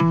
[0.00, 0.08] Hola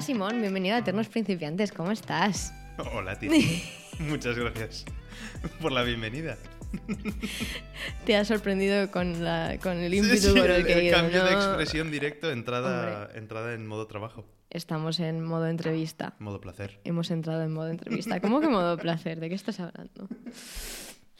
[0.00, 2.54] Simón, bienvenido a Eternos Principiantes, ¿cómo estás?
[2.94, 3.62] Hola, Titi.
[3.98, 4.86] Muchas gracias
[5.60, 6.38] por la bienvenida.
[8.04, 10.96] Te has sorprendido con, la, con el ímpetu sí, por el que he el ido,
[10.96, 11.36] cambio de ¿no?
[11.36, 16.14] expresión directo, entrada, entrada en modo trabajo, Estamos en modo entrevista.
[16.20, 16.78] modo placer.
[16.84, 18.20] Hemos entrado en modo entrevista.
[18.20, 19.18] ¿Cómo que modo placer?
[19.20, 20.08] ¿De qué estás hablando?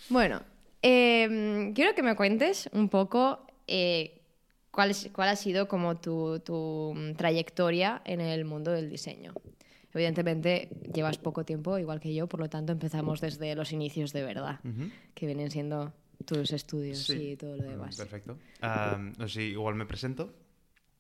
[0.09, 0.43] Bueno,
[0.83, 4.23] eh, quiero que me cuentes un poco eh,
[4.71, 9.35] cuál, es- cuál ha sido como tu, tu, trayectoria en el mundo del diseño.
[9.97, 14.23] Evidentemente llevas poco tiempo, igual que yo, por lo tanto empezamos desde los inicios de
[14.23, 14.61] verdad,
[15.15, 15.95] que vienen siendo
[16.27, 17.31] tus estudios Sí.
[17.33, 17.97] y todo lo demás.
[17.97, 18.39] Perfecto.
[18.61, 20.35] Ah, no sé, igual me presento.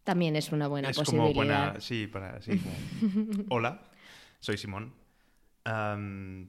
[0.02, 1.24] También es una buena es posibilidad.
[1.26, 1.80] como buena.
[1.80, 2.40] Sí, para.
[2.40, 3.82] Sí, como- Hola,
[4.40, 4.92] soy Simón.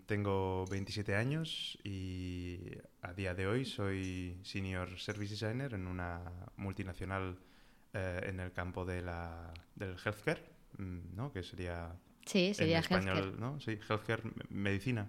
[0.05, 2.59] Tengo 27 años y
[3.01, 6.21] a día de hoy soy Senior Service Designer en una
[6.57, 7.37] multinacional
[7.93, 10.43] eh, en el campo de la, del healthcare,
[10.77, 11.31] mm, ¿no?
[11.31, 11.93] Que sería.
[12.27, 13.39] Sí, sería en español, healthcare.
[13.39, 13.59] ¿no?
[13.59, 15.07] Sí, healthcare, me- medicina.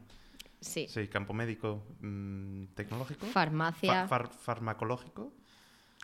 [0.60, 0.86] Sí.
[0.88, 3.26] Sí, campo médico mm, tecnológico.
[3.26, 5.32] Farmacia, Fa- far- farmacológico.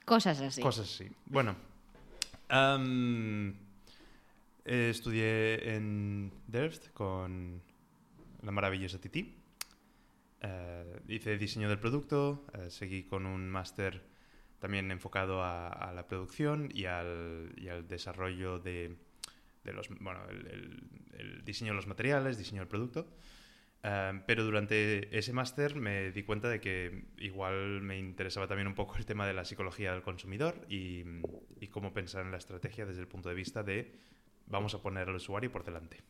[0.05, 0.61] cosas así.
[0.61, 1.09] Cosas así.
[1.27, 1.57] Bueno,
[4.65, 7.61] eh, estudié en Delft con
[8.43, 9.35] la maravillosa Titi.
[10.41, 14.03] Eh, hice diseño del producto, eh, seguí con un máster
[14.59, 18.97] también enfocado a, a la producción y al, y al desarrollo de,
[19.65, 23.09] de los, bueno, el, el- diseño de los materiales, diseño del producto.
[23.85, 28.75] Um, pero durante ese máster me di cuenta de que igual me interesaba también un
[28.75, 31.05] poco el tema de la psicología del consumidor y,
[31.61, 33.93] y cómo pensar en la estrategia desde el punto de vista de
[34.47, 36.03] vamos a poner al usuario por delante.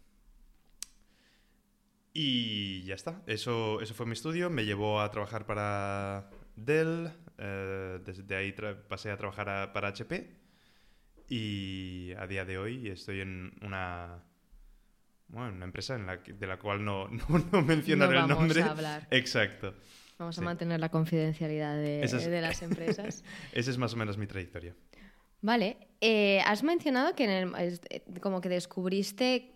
[2.13, 7.99] Y ya está, eso, eso fue mi estudio, me llevó a trabajar para Dell, eh,
[8.05, 8.55] desde ahí
[8.89, 10.31] pasé a trabajar para HP
[11.29, 14.23] y a día de hoy estoy en una,
[15.29, 18.27] bueno, una empresa en la que- de la cual no, no, no mencionaré no el
[18.29, 18.63] vamos nombre.
[18.63, 19.09] a hablar.
[19.11, 19.75] Exacto.
[20.19, 23.25] Vamos a mantener la confidencialidad de, Esa es- de las empresas.
[23.53, 24.75] Esa es más o menos mi trayectoria.
[25.41, 27.81] Vale, eh, has mencionado que en el-
[28.21, 29.51] como que descubriste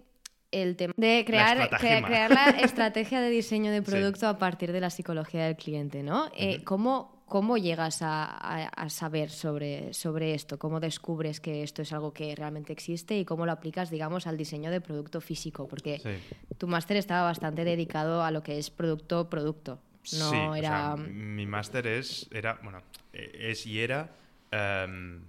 [0.51, 3.91] el tema de crear, crea- crear la estrategia de diseño de Sí.
[3.91, 6.31] producto a partir de la psicología del cliente, ¿no?
[6.37, 6.65] Eh.
[6.65, 10.59] ¿cómo, cómo llegas a, a- a saber sobre, sobre esto?
[10.59, 14.37] ¿Cómo descubres que esto es algo que realmente existe y cómo lo aplicas, digamos, al
[14.37, 15.69] diseño de producto físico?
[15.69, 16.11] Porque Sí.
[16.59, 19.75] tu máster estaba bastante dedicado a lo que es producto-producto.
[19.75, 20.97] No Sí, o era...
[20.97, 24.11] sea, mi máster es, era, bueno, eh, es y era
[24.51, 25.21] em,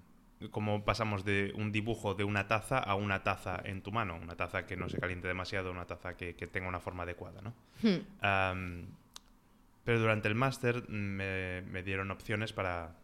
[0.51, 4.35] como pasamos de un dibujo de una taza a una taza en tu mano, una
[4.37, 7.53] taza que no se caliente demasiado, una taza que, que tenga una forma adecuada, ¿no?
[7.83, 7.99] Hmm.
[8.21, 8.85] Am,
[9.83, 12.95] pero durante el máster me, me dieron opciones para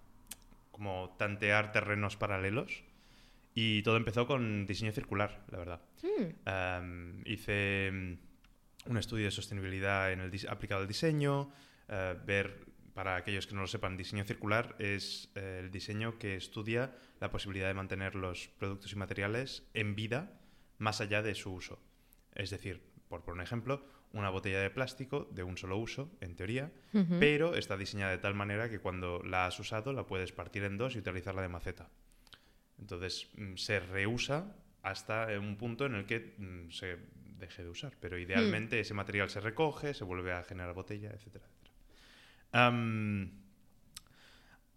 [0.71, 2.83] como tantear terrenos paralelos
[3.53, 5.81] y todo empezó con diseño circular, la verdad.
[6.03, 6.47] Hmm.
[6.47, 11.49] Am, hice mm, un estudio de sostenibilidad en el aplicado al diseño,
[11.87, 16.35] eh, ver, para aquellos que no lo sepan, diseño circular es eh, el diseño que
[16.35, 20.37] estudia la posibilidad de mantener los productos y materiales en vida
[20.77, 21.79] más allá de su uso.
[22.33, 26.35] Es decir, por poner un ejemplo, una botella de plástico de un solo uso, en
[26.35, 26.71] teoría,
[27.19, 30.77] pero está diseñada de tal manera que cuando la has usado la puedes partir en
[30.77, 31.89] dos y utilizarla de maceta.
[32.79, 36.97] Entonces mm, se reusa hasta un punto en el que mm, se
[37.37, 41.45] deje de usar, pero idealmente ese material se recoge, se vuelve a generar botella, etcétera,
[41.45, 41.75] etcétera.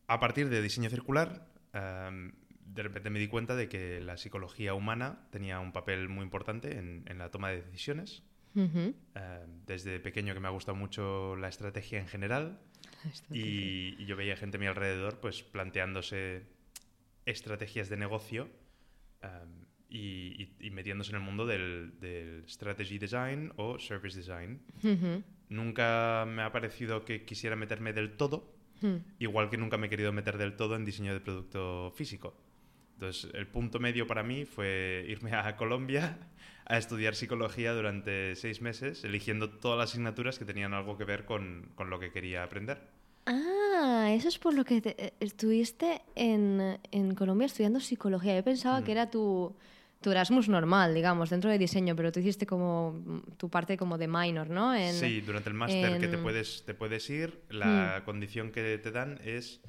[0.09, 5.29] A partir de diseño circular, de repente me di cuenta de que la psicología humana
[5.31, 8.25] tenía un papel muy importante en, en la toma de decisiones.
[8.59, 12.59] Eh, desde pequeño que me ha gustado mucho la estrategia en general
[13.31, 16.43] y, y yo veía gente a mi alrededor pues planteándose
[17.25, 18.49] estrategias de negocio
[19.23, 19.29] eh,
[19.91, 24.61] y, metiéndose en el mundo del, del strategy design o service design.
[25.49, 28.99] Nunca me ha parecido que quisiera meterme del todo, Hmm.
[29.19, 32.37] igual que nunca me he querido meter del todo en diseño de producto físico.
[33.01, 36.19] Entonces, el punto medio para mí fue irme a Colombia
[36.67, 41.25] a estudiar psicología durante seis meses, eligiendo todas las asignaturas que tenían algo que ver
[41.25, 42.81] con, con lo que quería aprender.
[43.27, 48.35] Ah, eso es por lo que te- eh, estuviste en, en Colombia estudiando psicología.
[48.35, 48.85] Yo pensaba Mm.
[48.85, 49.55] que era tu,
[50.01, 53.97] tu Erasmus normal, digamos, dentro de diseño, pero tú hiciste como mm, tu parte como
[53.97, 54.75] de minor, ¿no?
[54.75, 58.77] En- sí, durante el máster que te en- puedes, te puedes ir, la condición que
[58.79, 59.61] te dan es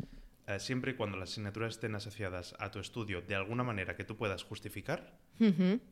[0.49, 4.03] eh, siempre y cuando las asignaturas estén asociadas a tu estudio de alguna manera que
[4.03, 5.17] tú puedas justificar,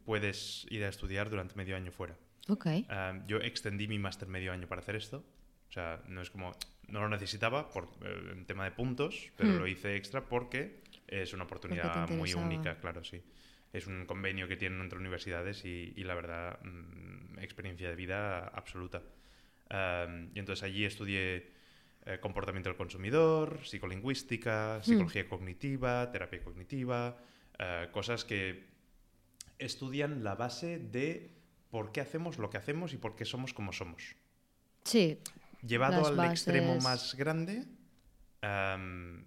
[0.05, 2.15] puedes ir a estudiar durante medio año fuera.
[2.49, 2.65] Ok.
[2.65, 5.23] Eh, yo extendí mi máster medio año para hacer esto.
[5.69, 6.51] O sea, no es como...
[6.87, 9.57] No lo necesitaba por eh, tema de puntos, pero Hmm.
[9.59, 13.21] lo hice extra porque es una oportunidad muy única, claro, sí.
[13.73, 18.47] Es un convenio que tienen entre universidades y, y la verdad, mm, experiencia de vida
[18.47, 19.01] absoluta.
[19.69, 21.51] Um, y entonces allí estudié
[22.07, 27.17] eh, comportamiento del consumidor, psicolingüística, psicología cognitiva, terapia cognitiva,
[27.59, 28.65] eh, cosas que
[29.59, 31.35] estudian la base de
[31.69, 34.15] por qué hacemos lo que hacemos y por qué somos como somos.
[34.85, 35.19] Sí.
[35.61, 37.65] Llevado Las al extremo más grande,
[38.39, 39.25] am,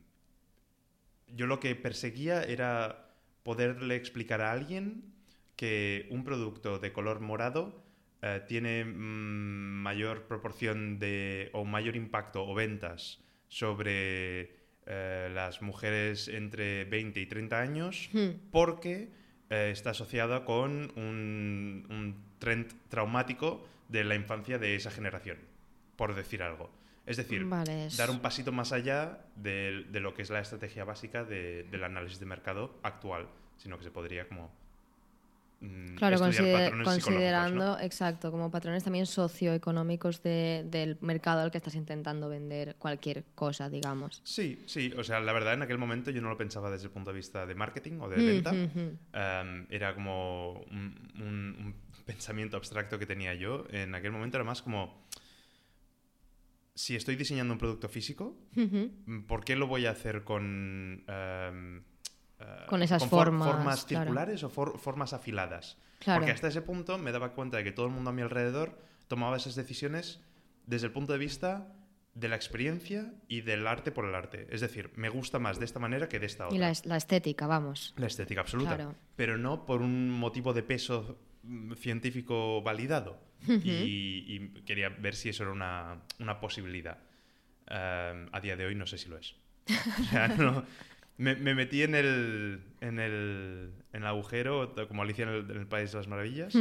[1.28, 3.10] yo lo que perseguía era
[3.42, 5.12] poderle explicar a alguien
[5.54, 7.84] que un producto de color morado
[8.22, 14.54] eh, tiene mm, mayor proporción de o mayor impacto o ventas sobre
[14.86, 18.30] eh, las mujeres entre 20 y 30 años Hmm.
[18.50, 19.08] porque
[19.50, 25.38] eh, está asociada con un, un trend traumático de la infancia de esa generación,
[25.96, 26.70] por decir algo.
[27.06, 30.40] Es decir, Vale, es- dar un pasito más allá de, de lo que es la
[30.40, 34.52] estrategia básica de- del análisis de mercado actual, sino que se podría como
[35.96, 37.78] Claro, consider- patrones psicológicos, considerando, ¿no?
[37.80, 43.68] exacto, como patrones también socioeconómicos de- del mercado al que estás intentando vender cualquier cosa,
[43.68, 44.22] digamos.
[44.24, 46.92] Sí, sí, o sea, la verdad en aquel momento yo no lo pensaba desde el
[46.92, 48.52] punto de vista de marketing o de Mm, venta.
[48.54, 48.98] mm, mm.
[49.12, 51.74] Um, era como un, un- un
[52.06, 53.66] pensamiento abstracto que tenía yo.
[53.70, 55.04] En aquel momento era más como,
[56.74, 58.34] si estoy diseñando un producto físico.
[59.26, 61.04] ¿por qué lo voy a hacer con...
[61.06, 61.82] um,
[62.40, 64.04] uh, Con esas for- formas, formas claro.
[64.04, 65.76] circulares o for- formas afiladas?
[65.98, 66.20] Claro.
[66.20, 68.78] Porque hasta ese punto me daba cuenta de que todo el mundo a mi alrededor
[69.08, 70.20] tomaba esas decisiones
[70.66, 71.68] desde el punto de vista
[72.14, 74.46] de la experiencia y del arte por el arte.
[74.50, 76.56] Es decir, me gusta más de esta manera que de esta otra.
[76.56, 77.94] Y la, es- la estética, vamos.
[77.96, 78.74] La estética absoluta.
[78.76, 78.94] Claro.
[79.16, 83.20] Pero no por un motivo de peso mm, científico validado.
[83.46, 86.98] y, y quería ver si eso era una, una posibilidad.
[87.70, 89.36] Um, a día de hoy no sé si lo es.
[90.00, 90.64] O sea, no-
[91.20, 95.56] me, me metí en el, en el, en el agujero, como Alicia en el, en
[95.58, 96.54] el País de las Maravillas,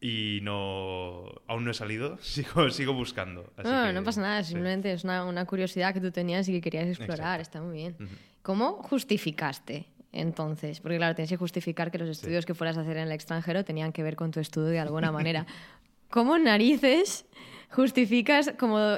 [0.00, 2.18] y no aún no he salido.
[2.22, 3.52] Sigo, sigo buscando.
[3.56, 4.50] así No, que- no pasa nada, sí.
[4.52, 7.42] simplemente es una, una curiosidad que tú tenías y que querías explorar, Exacto.
[7.42, 7.96] está muy bien.
[8.42, 10.80] ¿Cómo justificaste entonces?
[10.80, 13.64] Porque claro, tienes que justificar que los estudios que fueras a hacer en el extranjero
[13.64, 15.46] tenían que ver con tu estudio de alguna manera.
[16.10, 17.26] ¿Cómo narices
[17.70, 18.96] justificas como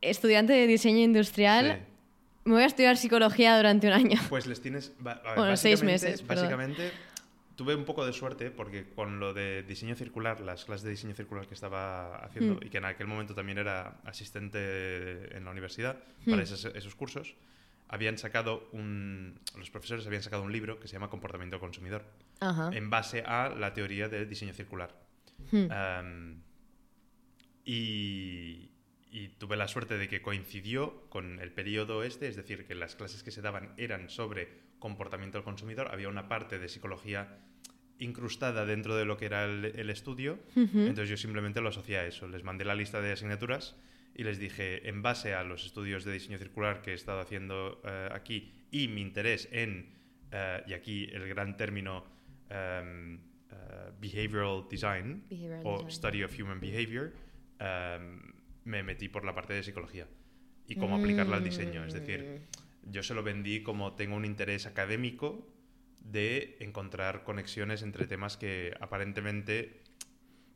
[0.00, 1.78] estudiante de diseño industrial?
[1.86, 1.91] Sí.
[2.44, 4.20] Me voy a estudiar psicología durante un año.
[4.28, 4.92] Pues les tienes.
[5.00, 6.44] a ver, Bueno, seis básicamente- meses, perdón.
[6.44, 6.90] Básicamente,
[7.56, 11.14] tuve un poco de suerte porque con lo de diseño circular, las clases de diseño
[11.14, 12.66] circular que estaba haciendo Hmm.
[12.66, 16.40] y que en aquel momento también era asistente en la universidad para Hmm.
[16.40, 17.34] esos, esos cursos,
[17.88, 19.38] habían sacado un.
[19.56, 22.04] Los profesores habían sacado un libro que se llama Comportamiento Consumidor
[22.40, 22.70] Ajá.
[22.72, 24.94] en base a la teoría del diseño circular.
[25.52, 25.68] Hmm.
[25.70, 26.42] Um,
[27.64, 28.71] y,
[29.12, 32.96] y tuve la suerte de que coincidió con el periodo este, es decir, que las
[32.96, 34.48] clases que se daban eran sobre
[34.78, 37.38] comportamiento del consumidor, había una parte de psicología
[37.98, 42.06] incrustada dentro de lo que era el, el estudio, entonces yo simplemente lo asocié a
[42.06, 43.76] eso, les mandé la lista de asignaturas
[44.14, 47.80] y les dije, en base a los estudios de diseño circular que he estado haciendo
[47.84, 49.90] eh, aquí y mi interés en,
[50.32, 52.04] eh, y aquí el gran término,
[52.48, 53.16] em,
[53.50, 55.90] eh, behavioral design, Behavioral o.
[55.90, 57.12] Study of Human Behavior,
[57.58, 58.32] em,
[58.64, 60.06] me metí por la parte de psicología
[60.66, 61.84] y cómo aplicarla al diseño.
[61.84, 62.42] Es decir,
[62.84, 65.48] yo se lo vendí como tengo un interés académico
[66.00, 69.82] de encontrar conexiones entre temas que aparentemente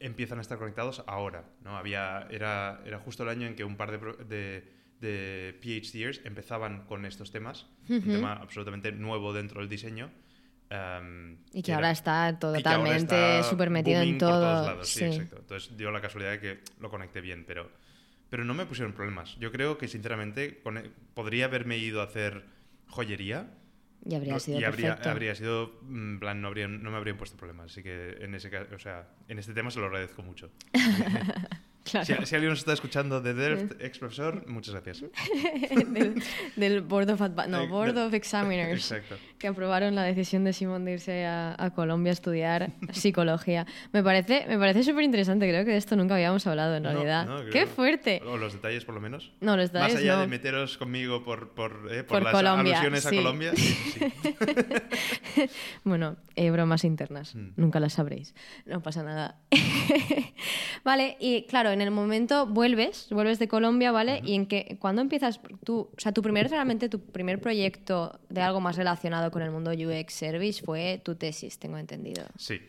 [0.01, 1.45] empiezan a estar conectados ahora.
[1.63, 1.77] ¿no?
[1.77, 6.85] Había, era, era justo el año en que un par de, de, de PhDers empezaban
[6.87, 10.11] con estos temas, un tema absolutamente nuevo dentro del diseño.
[10.71, 14.41] em, Y que era- está y que ahora totalmente está súper metido en por todo.
[14.41, 15.05] todos lados, sí, sí.
[15.05, 15.37] exacto.
[15.39, 17.71] Entonces dio la casualidad de que lo conecté bien, pero,
[18.30, 19.37] pero no me pusieron problemas.
[19.38, 22.45] Yo creo que, sinceramente, con- e, podría haberme ido a hacer
[22.88, 23.50] joyería
[24.04, 25.11] Y habría sido y habría, perfecto.
[25.11, 27.73] habría sido, en plan, no, habría, no me habrían puesto problemas.
[27.73, 30.50] Así que en ese caso, o sea, en este tema se lo agradezco mucho.
[31.88, 32.04] Claro.
[32.04, 35.04] Si, si alguien nos está escuchando de Delft, ex profesor, muchas gracias.
[35.88, 36.21] del,
[36.56, 38.90] del Board of Advi- no, Board of Examiners.
[38.90, 39.16] Exacto.
[39.38, 43.66] Que aprobaron la decisión de Simón de irse a, a Colombia a estudiar psicología.
[43.93, 47.26] Me parece, me parece súper interesante, creo que de esto nunca habíamos hablado en realidad.
[47.26, 48.23] no, ¡Qué fuerte!
[48.26, 49.33] O los detalles, por lo menos.
[49.40, 50.21] No, los detalles Más allá no.
[50.23, 53.09] de meteros conmigo por, por, eh, por Por las Colombia, alusiones sí.
[53.19, 53.52] a Colombia.
[53.55, 54.00] sí, sí,
[55.35, 55.50] sí.
[55.85, 57.49] Bueno, eh, bromas internas, Mm.
[57.57, 59.38] nunca las sabréis, no pasa nada.
[60.85, 64.21] vale, y claro, en el momento vuelves, vuelves de Colombia, ¿vale?
[64.25, 68.40] Y en que, ¿cuándo empiezas tú, o sea, tu primer, realmente tu primer proyecto de
[68.40, 72.25] algo más relacionado con el mundo UX Service fue tu tesis, tengo entendido.
[72.38, 72.61] Sí.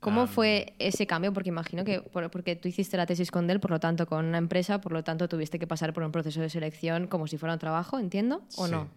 [0.00, 1.32] ¿Cómo fue ese cambio?
[1.32, 4.24] Porque imagino que, por- porque tú hiciste la tesis con Dell, por lo tanto, con
[4.26, 7.38] una empresa, por lo tanto, tuviste que pasar por un proceso de selección como si
[7.38, 8.44] fuera un trabajo, ¿entiendo?
[8.56, 8.72] ¿O sí.
[8.72, 8.88] no?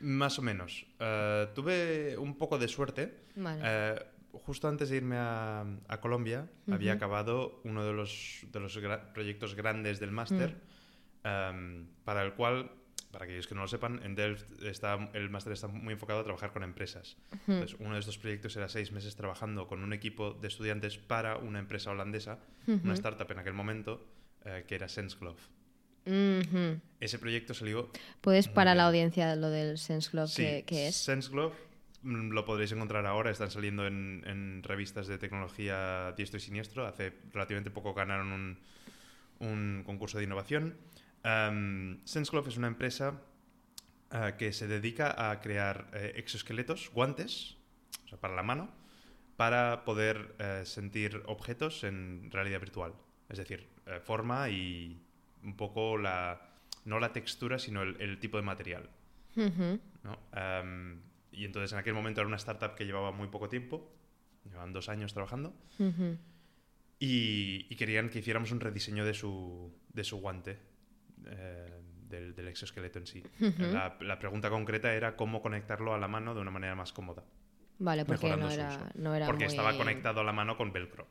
[0.00, 0.84] Más o menos.
[0.98, 3.14] Eh, tuve un poco de suerte.
[3.36, 3.62] Vale.
[3.64, 3.94] Eh,
[4.32, 9.12] justo antes de irme a, a Colombia, había acabado uno de los, de los gra-
[9.12, 10.56] proyectos grandes del máster,
[11.24, 11.28] Mm.
[11.28, 12.70] em, para el cual,
[13.10, 16.24] para aquellos que no lo sepan, en Delft está, el máster está muy enfocado a
[16.24, 17.16] trabajar con empresas.
[17.46, 21.36] Entonces, uno de estos proyectos era seis meses trabajando con un equipo de estudiantes para
[21.36, 24.06] una empresa holandesa, una startup en aquel momento,
[24.44, 25.40] eh, que era SenseGlove.
[26.06, 26.80] Ujú.
[27.00, 28.78] Ese proyecto salió ¿Puedes para bien.
[28.78, 30.96] la audiencia lo del Sense Club Sí, que, que es?
[30.96, 31.54] SenseGlove
[32.02, 36.86] mm, lo podréis encontrar ahora, están saliendo en, en revistas de tecnología diestro y siniestro.
[36.86, 38.58] Hace relativamente poco ganaron un,
[39.40, 40.76] un concurso de innovación.
[41.28, 43.20] Um, SenseGlove es una empresa
[44.10, 47.56] ah, que se dedica a crear eh, exoesqueletos, guantes,
[48.06, 48.70] o sea, para la mano,
[49.36, 52.94] para poder eh, sentir objetos en realidad virtual.
[53.28, 55.02] Es decir, eh, forma y
[55.42, 56.40] un poco la,
[56.86, 58.88] no la textura, sino el- el tipo de material.
[60.32, 63.92] Am, y entonces en aquel momento era una startup que llevaba muy poco tiempo,
[64.46, 65.54] llevaban dos años trabajando,
[66.98, 70.58] y, y querían que hiciéramos un rediseño de su, de su guante,
[71.26, 73.22] eh, del, del exoesqueleto en sí.
[73.58, 77.22] la, la pregunta concreta era cómo conectarlo a la mano de una manera más cómoda,
[77.78, 81.06] Vale, porque no era, no era porque muy- estaba conectado a la mano con velcro.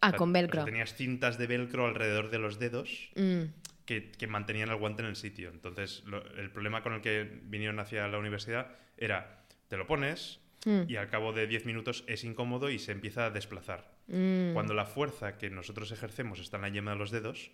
[0.00, 0.64] Ah, O sea, con o sea, velcro.
[0.64, 3.42] tenías cintas de velcro alrededor de los dedos Mm,
[3.86, 5.50] que, que mantenían el guante en el sitio.
[5.50, 10.40] Entonces, lo- el problema con el que vinieron hacia la universidad era, te lo pones
[10.66, 13.94] mm, y al cabo de 10 minutos es incómodo y se empieza a desplazar.
[14.08, 14.52] mm.
[14.52, 17.52] Cuando la fuerza que nosotros ejercemos está en la yema de los dedos,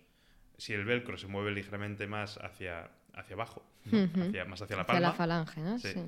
[0.61, 4.03] si el velcro se mueve ligeramente más hacia, hacia abajo, ¿no?
[4.03, 4.21] Ujú.
[4.29, 5.79] hacia, más hacia la Hacia palma, la falange, ¿no?
[5.79, 5.87] Sí.
[5.93, 6.03] Sí.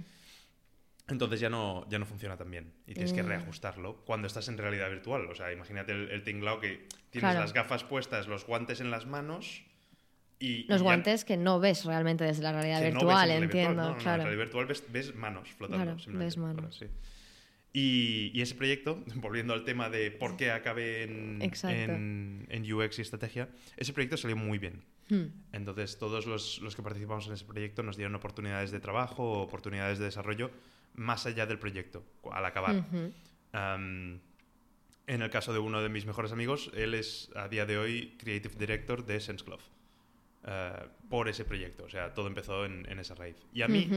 [1.08, 2.72] entonces ya no, ya no funciona tan bien.
[2.88, 3.28] Y tienes que Mm.
[3.28, 5.26] reajustarlo cuando estás en realidad virtual.
[5.30, 7.40] O sea, imagínate el, el tinglao que tienes Claro.
[7.42, 9.64] las gafas puestas, los guantes en las manos
[10.40, 10.66] y...
[10.68, 13.22] Los y ya- guantes que no ves realmente desde la realidad que no ves virtual,
[13.24, 13.66] en realidad virtual.
[13.66, 14.22] entiendo, no, claro.
[14.22, 15.84] En realidad virtual ves, ves manos flotando.
[15.84, 16.76] Claro, simplemente, ves manos.
[16.78, 16.86] sí.
[17.76, 23.00] Y, y ese proyecto, volviendo al tema de por qué acabé en, en, en UX
[23.00, 24.84] y estrategia, ese proyecto salió muy bien.
[25.10, 25.26] Hmm.
[25.52, 30.00] Entonces, todos los, los que participamos en ese proyecto nos dieron oportunidades de trabajo, oportunidades
[30.00, 30.52] de desarrollo
[30.96, 32.76] más allá del proyecto, al acabar.
[32.76, 33.12] Ujú.
[33.52, 34.20] Am,
[35.06, 38.16] en el caso de uno de mis mejores amigos, él es a día de hoy
[38.18, 39.64] Creative Director de SenseGlove.
[40.46, 43.36] Eh, por ese proyecto, o sea, todo empezó en, en esa raíz.
[43.54, 43.88] Y a mí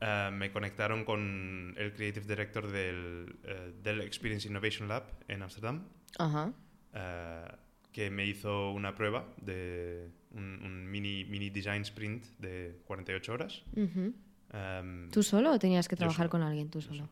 [0.00, 5.84] eh, me conectaron con el Creative Director del, eh, del Experience Innovation Lab en Ámsterdam,
[6.18, 6.52] Ajá.
[6.94, 7.48] eh,
[7.92, 13.62] que me hizo una prueba de un, un mini, mini design sprint de 48 horas.
[13.74, 17.08] Em, ¿Tú solo o tenías que trabajar solo, con alguien tú solo?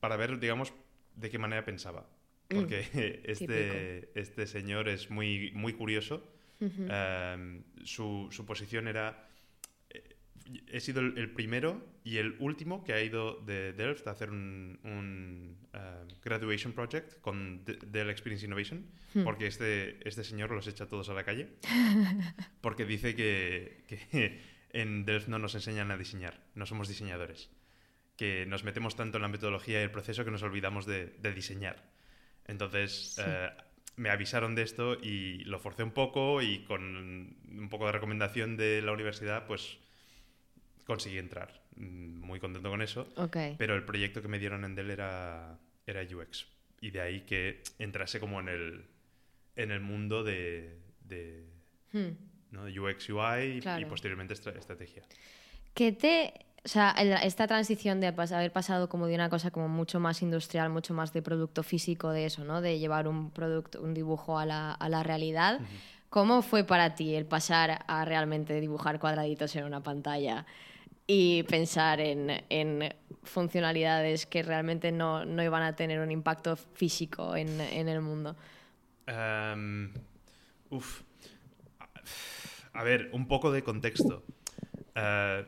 [0.00, 0.72] para ver, digamos,
[1.16, 2.06] de qué manera pensaba.
[2.50, 2.54] Mm.
[2.54, 2.80] Porque
[3.24, 6.22] este, este señor es muy, muy curioso.
[6.60, 9.28] Um, su, su posición era...
[9.90, 10.16] eh,
[10.68, 14.30] He sido el, el primero y el último que ha ido de Delft a hacer
[14.30, 19.24] un, un, uh, graduation project con De- Dell Experience Innovation, Hmm.
[19.24, 21.48] porque este, este señor los echa todos a la calle,
[22.60, 24.40] porque dice que, que
[24.72, 27.50] en Delft no nos enseñan a diseñar, no somos diseñadores,
[28.16, 31.32] que nos metemos tanto en la metodología y el proceso que nos olvidamos de, de
[31.32, 31.90] diseñar.
[32.46, 33.22] Entonces, Sí.
[33.24, 33.50] eh,
[33.98, 38.56] me avisaron de esto y lo forcé un poco y con un poco de recomendación
[38.56, 39.78] de la universidad, pues
[40.84, 41.62] conseguí entrar.
[41.76, 43.12] Mm, Muy contento con eso.
[43.58, 46.46] Pero el proyecto que me dieron en Dell era, era UX.
[46.80, 48.84] Y de ahí que entrase como en el,
[49.56, 51.44] en el mundo de, de
[51.92, 52.10] Hmm.
[52.50, 52.64] ¿no?
[52.64, 55.02] UX, UI y posteriormente estra- estrategia.
[55.74, 56.32] ¿Qué te...
[56.64, 56.90] O sea,
[57.22, 61.12] esta transición de haber pasado como de una cosa como mucho más industrial, mucho más
[61.12, 62.60] de producto físico, de eso, ¿no?
[62.60, 65.60] De llevar un producto, un dibujo a la, a la realidad.
[66.10, 70.46] ¿Cómo fue para ti el pasar a realmente dibujar cuadraditos en una pantalla
[71.06, 77.34] y pensar en, en funcionalidades que realmente no, no iban a tener un impacto físico
[77.36, 78.36] en, en el mundo?
[79.06, 79.92] Em,
[80.70, 81.02] uf.
[82.74, 84.22] A ver, un poco de contexto.
[84.94, 85.46] Eh,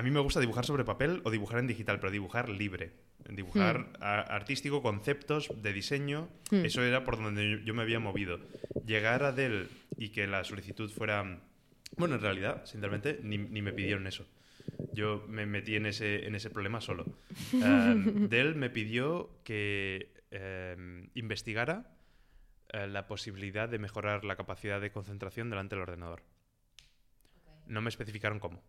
[0.00, 2.92] a mí me gusta dibujar sobre papel o dibujar en digital, pero dibujar libre.
[3.28, 6.64] Dibujar a- artístico, conceptos de diseño, Hmm.
[6.64, 8.40] eso era por donde yo, me había movido.
[8.86, 11.38] Llegar a Dell y que la solicitud fuera...
[11.98, 14.26] Bueno, en realidad, sinceramente, ni, ni me pidieron eso.
[14.94, 17.04] Yo me metí en ese, en ese problema solo.
[17.52, 21.94] Um, Dell me pidió que em, investigara
[22.72, 26.22] eh, la posibilidad de mejorar la capacidad de concentración delante del ordenador.
[27.66, 28.62] No me especificaron cómo.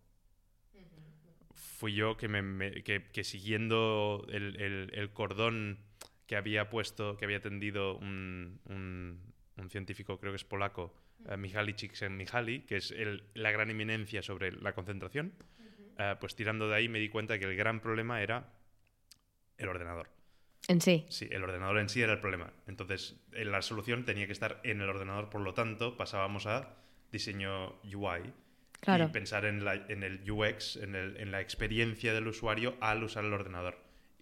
[1.81, 5.79] Fui yo que, me, me- que, que siguiendo el, el- el cordón
[6.27, 9.19] que había puesto, que había tendido un, un-
[9.57, 10.93] un científico, creo que es polaco,
[11.27, 15.33] eh, Mihaly Csikszentmihalyi, que es el- la gran eminencia sobre la concentración,
[15.97, 18.53] eh, pues tirando de ahí me di cuenta que el gran problema era
[19.57, 20.07] el ordenador.
[20.67, 21.07] En sí.
[21.09, 22.53] Sí, el ordenador en sí era el problema.
[22.67, 26.75] Entonces, eh, la solución tenía que estar en el ordenador, por lo tanto, pasábamos a
[27.11, 28.31] diseño UI
[28.81, 29.05] Claro.
[29.05, 33.03] y pensar en, la- en el UX, en, el- en la experiencia del usuario al
[33.03, 33.77] usar el ordenador.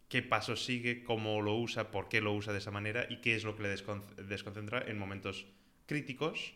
[0.10, 1.04] ¿Qué pasos sigue?
[1.04, 1.92] ¿Cómo lo usa?
[1.92, 3.06] ¿Por qué lo usa de esa manera?
[3.10, 5.46] ¿Y qué es lo que le descon- desconcentra en momentos
[5.86, 6.54] críticos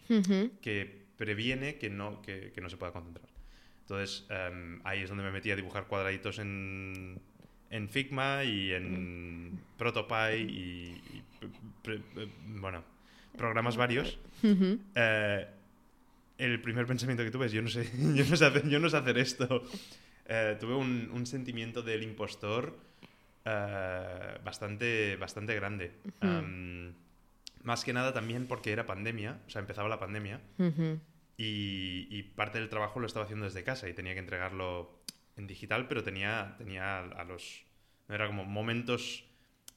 [0.61, 3.27] que previene que no, que, que no se pueda concentrar.
[3.81, 7.19] Entonces, em, ahí es donde me metí a dibujar cuadraditos en,
[7.69, 11.23] en Figma y en ProtoPie y, y
[11.81, 12.83] pre- pre- bueno,
[13.37, 14.17] programas varios.
[14.95, 15.47] Eh,
[16.37, 18.89] el primer pensamiento que tuve es, yo no sé, yo no sé, hacer, yo no
[18.89, 19.63] sé hacer esto.
[20.25, 22.77] Eh, tuve un, un sentimiento del impostor
[23.45, 25.91] eh, bastante, bastante grande.
[26.21, 26.93] Am,
[27.63, 30.99] más que nada también porque era pandemia, o sea, empezaba la pandemia Ujú.
[31.37, 34.99] y, y parte del trabajo lo estaba haciendo desde casa y tenía que entregarlo
[35.37, 37.63] en digital, pero tenía, tenía a los...
[38.09, 39.23] Era como momentos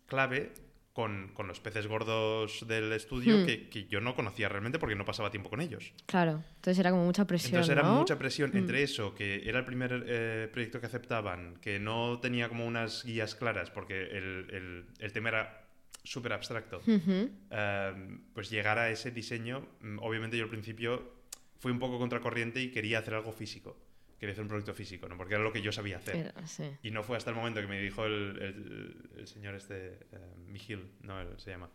[0.07, 0.53] clave
[0.97, 3.45] con, con los peces gordos del estudio Hmm.
[3.45, 5.93] que, que yo no conocía realmente porque no pasaba tiempo con ellos.
[6.07, 6.43] Claro.
[6.55, 7.51] Entonces era como mucha presión.
[7.57, 7.97] Entonces era ¿no?
[7.97, 8.57] mucha presión Mm.
[8.57, 13.05] entre eso, que era el primer eh, proyecto que aceptaban, que no tenía como unas
[13.05, 15.69] guías claras porque el, el- el tema era
[16.03, 16.81] súper abstracto.
[16.87, 21.13] Um, pues llegar a ese diseño, mm, obviamente yo al principio
[21.59, 23.77] fui un poco contracorriente y quería hacer algo físico.
[24.19, 25.17] Quería hacer un producto físico, ¿no?
[25.17, 26.33] Porque era lo que yo sabía hacer.
[26.35, 26.65] Pero, sí.
[26.83, 30.19] Y no fue hasta el momento que me dijo el, el- el señor este, eh,
[30.47, 31.69] Mijil, no, él se llama.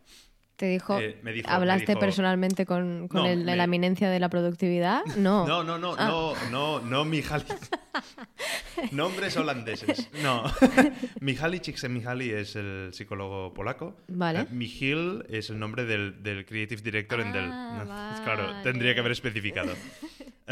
[0.56, 3.66] Te dijo, Eh, me dijo- me ¿hablaste dijo- personalmente con, con No, el de la
[3.66, 5.04] me- eminencia de la productividad?
[5.16, 5.46] No.
[5.46, 6.06] No, no, no, Ah.
[6.08, 7.44] no, no, no Mihaly.
[8.92, 10.08] Nombres holandeses.
[10.22, 10.44] No.
[11.20, 13.96] Mihaly Csikszentmihalyi es el psicólogo polaco.
[14.08, 14.40] Vale.
[14.40, 17.48] Eh, Michiel es el nombre del, del creative director en Dell.
[17.52, 19.72] Ah, Claro, tendría que haber especificado.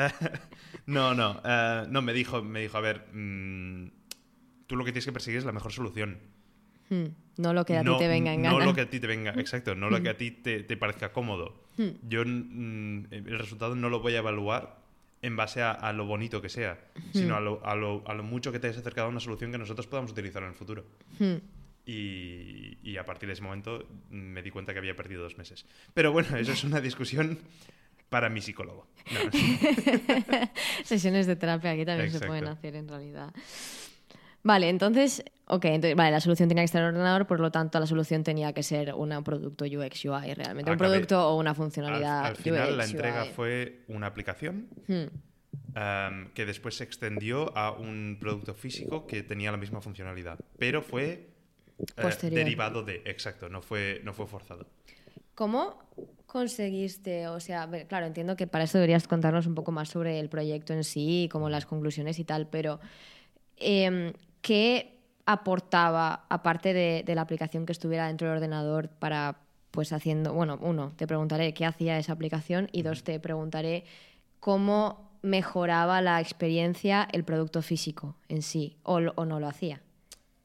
[0.86, 3.90] No, no, eh, no, me dijo, me dijo, a ver, mm,
[4.66, 6.18] tú lo que tienes que perseguir es la mejor solución.
[6.88, 7.06] Hmm.
[7.36, 8.64] No lo que a no, ti te venga en No gana.
[8.64, 11.12] lo que a ti te venga, exacto, no lo que a ti te, te parezca
[11.12, 11.62] cómodo.
[11.76, 11.90] Hmm.
[12.08, 14.80] Yo mm, el resultado no lo voy a evaluar
[15.22, 16.80] en base a, a lo bonito que sea,
[17.12, 19.52] sino a lo, a, lo, a lo mucho que te hayas acercado a una solución
[19.52, 20.84] que nosotros podamos utilizar en el futuro.
[21.18, 21.36] Hmm.
[21.86, 25.66] Y, y a partir de ese momento me di cuenta que había perdido dos meses.
[25.94, 27.38] Pero bueno, eso es una discusión
[28.10, 28.86] para mi psicólogo.
[29.10, 29.30] No,
[30.84, 33.32] Sesiones de terapia aquí también se pueden hacer en realidad.
[34.42, 37.50] Vale, entonces, ok, entonces, vale, la solución tenía que estar en el ordenador, por lo
[37.50, 41.36] tanto la solución tenía que ser un producto UX UI realmente, un Acabé- producto o
[41.38, 43.28] una al, funcionalidad al final UX la entrega UI.
[43.30, 45.08] fue una aplicación Hmm.
[45.76, 50.80] um, que después se extendió a un producto físico que tenía la misma funcionalidad, pero
[50.80, 51.28] fue
[51.98, 54.66] eh, derivado de, exacto, no fue, no fue forzado.
[55.34, 55.82] ¿Cómo
[56.30, 60.28] conseguiste, o sea, claro, entiendo que para eso deberías contarnos un poco más sobre el
[60.28, 62.78] proyecto en sí, como las conclusiones y tal, pero
[63.56, 69.40] em, ¿qué aportaba, aparte de, de la aplicación que estuviera dentro del ordenador para,
[69.72, 73.84] pues haciendo, bueno, uno, te preguntaré qué hacía esa aplicación y dos, te preguntaré
[74.38, 79.82] cómo mejoraba la experiencia el producto físico en sí, o no lo hacía.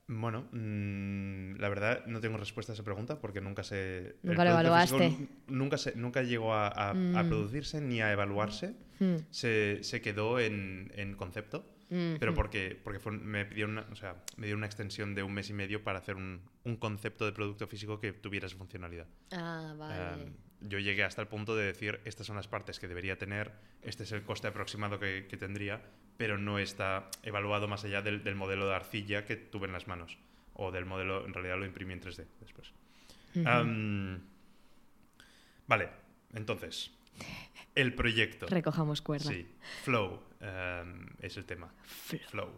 [0.07, 4.17] Bueno, mm, la verdad no tengo respuesta a esa pregunta porque nunca se...
[4.23, 5.09] Nunca lo evaluaste.
[5.09, 7.27] nu- Nunca, se, nunca llegó a, a- a Mm.
[7.27, 8.75] producirse ni a evaluarse.
[8.99, 9.15] Hmm.
[9.31, 12.35] Se, se quedó en, en concepto, Mm, pero mm.
[12.35, 15.51] porque, porque fue- me, pidieron una, o sea, me dieron una extensión de un mes
[15.51, 19.05] y medio para hacer un, un concepto de producto físico que tuviera esa funcionalidad.
[19.31, 20.23] Ah, vale.
[20.23, 23.53] Um, yo llegué hasta el punto de decir, estas son las partes que debería tener,
[23.81, 25.81] este es el coste aproximado que, que tendría,
[26.17, 29.87] pero no está evaluado más allá del, del modelo de arcilla que tuve en las
[29.87, 30.17] manos.
[30.53, 32.71] O del modelo, en realidad lo imprimí en 3D después.
[33.35, 34.19] Um,
[35.67, 35.89] vale,
[36.33, 36.91] entonces,
[37.75, 38.47] el proyecto.
[38.47, 39.29] Recojamos cuerda.
[39.29, 39.45] Sí,
[39.83, 41.73] Flow um, es el tema.
[41.83, 42.49] Flow.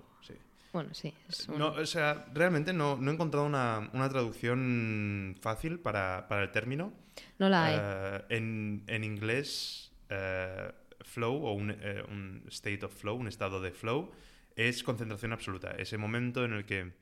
[0.74, 1.14] Bueno, sí.
[1.30, 6.28] es un- No, o sea, realmente no, no he encontrado una, una traducción fácil para,
[6.28, 6.94] para el término.
[7.40, 7.76] No la hay.
[7.80, 13.62] Eh, en, en inglés, eh, flow o un, eh, un state of flow, un estado
[13.62, 14.12] de flow,
[14.56, 15.72] es concentración absoluta.
[15.72, 16.94] Ese momento en el que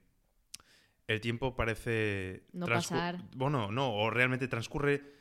[1.08, 2.44] el tiempo parece...
[2.54, 3.18] No pasar.
[3.36, 5.14] Bueno, no, o realmente transcurre...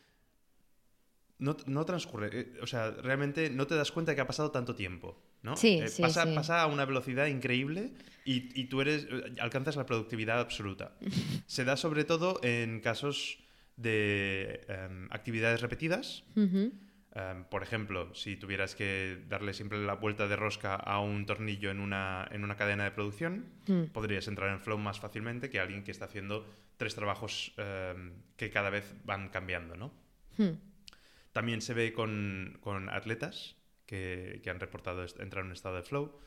[1.38, 4.50] No, no transcurre, eh, o sea, realmente no te das cuenta de que ha pasado
[4.52, 5.57] tanto tiempo, ¿no?
[5.57, 6.35] Sí, Eh, sí, pasa, sí.
[6.35, 7.92] pasa a una velocidad increíble
[8.24, 9.07] y, y tú eres,
[9.38, 10.96] alcanzas la productividad absoluta.
[11.46, 13.38] Se da sobre todo en casos
[13.76, 16.24] de em, actividades repetidas.
[17.16, 21.70] Um, por ejemplo, si tuvieras que darle siempre la vuelta de rosca a un tornillo
[21.70, 23.85] en una, en una cadena de producción, Mm.
[23.92, 26.44] podrías entrar en flow más fácilmente que alguien que está haciendo
[26.76, 29.92] tres trabajos um, que cada vez van cambiando, ¿no?
[30.38, 30.57] Hmm.
[31.33, 33.54] También se ve con, con atletas
[33.86, 36.18] que, que han reportado entrar en un estado de flow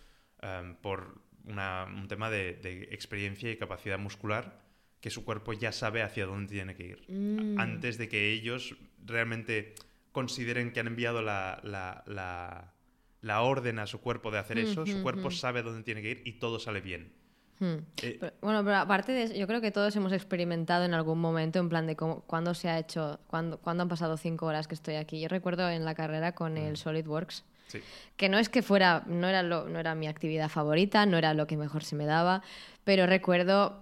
[0.44, 4.62] um, por una- un tema de, de experiencia y capacidad muscular
[5.02, 7.60] que su cuerpo ya sabe hacia dónde tiene que ir Mm.
[7.60, 9.74] antes de que ellos realmente
[10.12, 12.74] consideren que han enviado la, la- la-
[13.22, 16.22] la orden a su cuerpo de hacer eso, su cuerpo sabe dónde tiene que ir
[16.26, 17.14] y todo sale bien.
[17.60, 17.78] Hmm.
[18.04, 21.20] Eh, Pero- bueno, pero aparte de eso, yo creo que todos hemos experimentado en algún
[21.20, 24.68] momento en plan de cómo, cuándo se ha hecho, cuándo, cuándo han pasado cinco horas
[24.68, 25.20] que estoy aquí.
[25.20, 27.80] Yo recuerdo en la carrera con el SolidWorks, sí.
[28.16, 31.34] que no es que fuera, no era, lo, no era mi actividad favorita, no era
[31.34, 32.44] lo que mejor se me daba,
[32.84, 33.80] pero recuerdo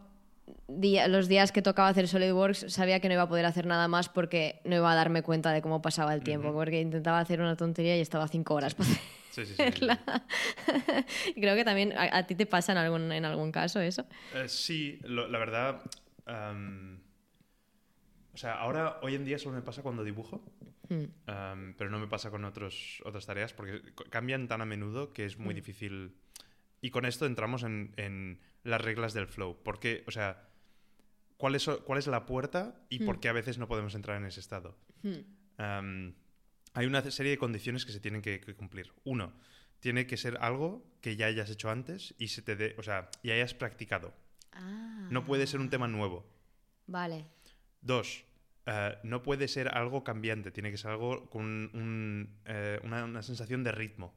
[0.69, 3.87] día- los días que tocaba hacer SolidWorks sabía que no iba a poder hacer nada
[3.89, 7.41] más porque no iba a darme cuenta de cómo pasaba el tiempo, porque intentaba hacer
[7.41, 8.93] una tontería y estaba cinco horas Sí,
[9.43, 9.87] sí, sí, sí.
[11.35, 14.05] Y Creo que también a, a ti te pasa en algún, en algún caso eso.
[14.33, 15.81] Eh, sí, lo- la verdad.
[16.25, 16.99] am,
[18.33, 20.43] o sea, ahora, hoy en día solo me pasa cuando dibujo,
[20.89, 21.05] Hmm.
[21.25, 25.25] am, pero no me pasa con otros, otras tareas porque cambian tan a menudo que
[25.25, 25.55] es muy Mm.
[25.55, 26.15] difícil.
[26.81, 29.57] Y con esto entramos en, en las reglas del flow.
[29.63, 30.47] Porque, o sea,
[31.37, 33.19] ¿cuál es, cuál es la puerta y por Mm.
[33.19, 34.77] qué a veces no podemos entrar en ese estado?
[35.01, 36.09] Hmm.
[36.75, 38.93] Hay una serie de condiciones que se tienen que, que cumplir.
[39.03, 39.33] Uno,
[39.79, 43.09] tiene que ser algo que ya hayas hecho antes y se te dé, o sea,
[43.23, 44.13] y hayas practicado.
[45.09, 46.25] No puede ser un tema nuevo.
[46.87, 47.25] Vale.
[47.81, 48.23] Dos,
[48.65, 53.21] eh, no puede ser algo cambiante, tiene que ser algo con un, eh, una, una
[53.21, 54.15] sensación de ritmo.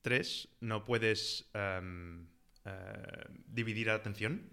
[0.00, 2.26] Tres, no puedes em,
[2.64, 4.48] eh, dividir la atención.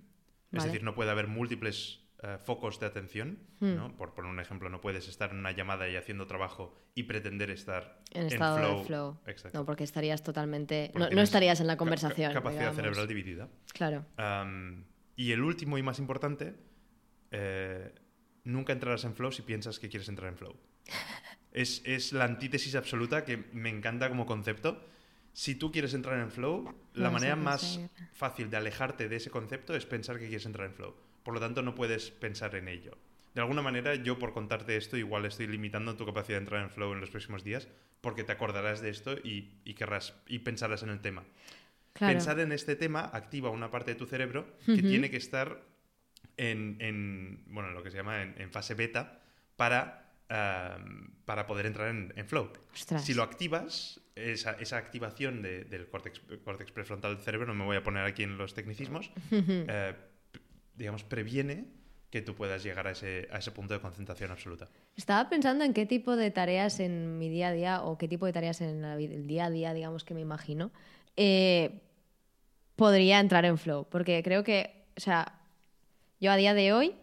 [0.52, 3.40] Es decir, no puede haber múltiples eh, focos de atención.
[3.60, 3.76] Hmm.
[3.76, 3.98] ¿no?
[3.98, 7.50] Por poner un ejemplo, no puedes estar en una llamada y haciendo trabajo y pretender
[7.52, 8.78] estar En en estado flow.
[8.80, 9.18] de flow.
[9.28, 9.58] Exacto.
[9.58, 10.90] No, porque estarías totalmente...
[10.94, 12.34] Porque No, no estarías en la ca- conversación.
[12.34, 12.76] capacidad digamos.
[12.78, 13.48] cerebral dividida.
[13.74, 14.06] Claro.
[15.16, 16.56] Y el último y más importante,
[17.32, 17.94] eh,
[18.44, 20.56] nunca entrarás en flow si piensas que quieres entrar en flow.
[21.54, 24.86] Es, es la antítesis absoluta que me encanta como concepto.
[25.34, 27.78] Si tú quieres entrar en flow, la manera más
[28.14, 30.96] fácil de alejarte de ese concepto es pensar que quieres entrar en flow.
[31.24, 32.98] Por lo tanto, no puedes pensar en ello.
[33.34, 36.70] De alguna manera, yo por contarte esto, igual estoy limitando tu capacidad de entrar en
[36.70, 37.68] flow en los próximos días,
[38.02, 41.24] porque te acordarás de esto y, y querrás y pensarás en el tema.
[41.94, 42.14] Claro.
[42.14, 45.62] Pensar en este tema activa una parte de tu cerebro que tiene que estar
[46.38, 49.22] en, en, bueno, lo que se llama en, en fase beta
[49.56, 50.12] para,
[51.26, 52.52] para poder entrar en, en flow.
[52.74, 53.06] Ostras.
[53.06, 57.66] Si lo activas, esa, esa activación de- del córtex, córtex prefrontal del cerebro, no me
[57.66, 59.12] voy a poner aquí en los tecnicismos,
[60.82, 61.66] digamos, previene
[62.10, 64.68] que tú puedas llegar a ese, a ese punto de concentración absoluta.
[64.98, 68.26] Estaba pensando en qué tipo de tareas en mi día a día o qué tipo
[68.26, 70.72] de tareas en el día a día, digamos que me imagino,
[71.16, 71.82] eh,
[72.76, 73.88] podría entrar en flow.
[73.90, 75.40] Porque creo que, o sea,
[76.20, 76.96] yo a día de hoy,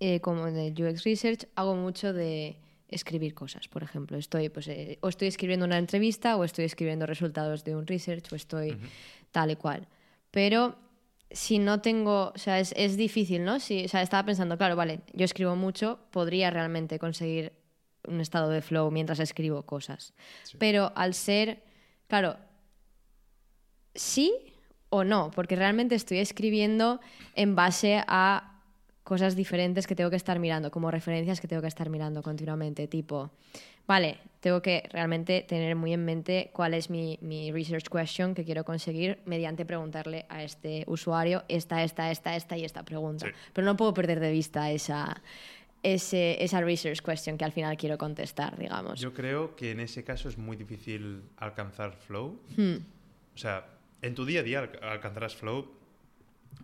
[0.00, 2.56] eh, como en el UX Research, hago mucho de
[2.88, 4.16] escribir cosas, por ejemplo.
[4.16, 8.32] Estoy, pues, eh, o estoy escribiendo una entrevista, o estoy escribiendo resultados de un research,
[8.32, 8.76] o estoy
[9.30, 9.86] tal y cual.
[10.30, 10.83] Pero
[11.34, 13.58] si no tengo, o sea, es, es difícil, ¿no?
[13.58, 17.52] Si, o sea, estaba pensando, claro, vale, yo escribo mucho, podría realmente conseguir
[18.06, 20.14] un estado de flow mientras escribo cosas.
[20.44, 20.56] Sí.
[20.58, 21.62] Pero al ser,
[22.06, 22.36] claro,
[23.94, 24.32] sí
[24.90, 27.00] o no, porque realmente estoy escribiendo
[27.34, 28.60] en base a
[29.02, 32.86] cosas diferentes que tengo que estar mirando, como referencias que tengo que estar mirando continuamente,
[32.86, 33.32] tipo,
[33.86, 38.44] vale, tengo que realmente tener muy en mente cuál es mi, mi research question que
[38.44, 43.26] quiero conseguir mediante preguntarle a este usuario esta, esta, esta, esta y esta pregunta.
[43.26, 43.32] Sí.
[43.52, 45.22] Pero no puedo perder de vista esa,
[45.82, 49.00] ese, esa research question que al final quiero contestar, digamos.
[49.00, 52.38] Yo creo que en ese caso es muy difícil alcanzar flow.
[52.56, 52.76] Hmm,
[53.34, 53.66] O sea,
[54.02, 55.70] en tu día a día alc- alcanzarás flow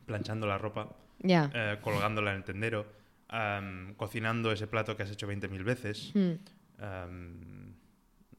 [0.04, 2.86] planchando la ropa, eh, colgándola en el tendero,
[3.96, 6.32] cocinando ese plato que has hecho 20.000 veces, Hmm,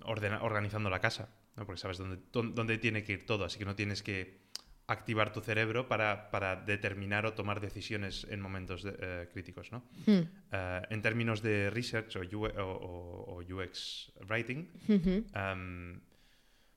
[0.04, 1.65] ordena- organizando la casa, ¿no?
[1.65, 4.41] porque sabes dónde, tiene que ir todo, así que no tienes que
[4.88, 9.71] activar tu cerebro para, para determinar o tomar decisiones en momentos de- eh, críticos.
[9.71, 9.84] ¿no?
[10.06, 15.25] hmm, Eh, en términos de research o, U- o- o- o UX writing, ujú.
[15.34, 16.01] Am,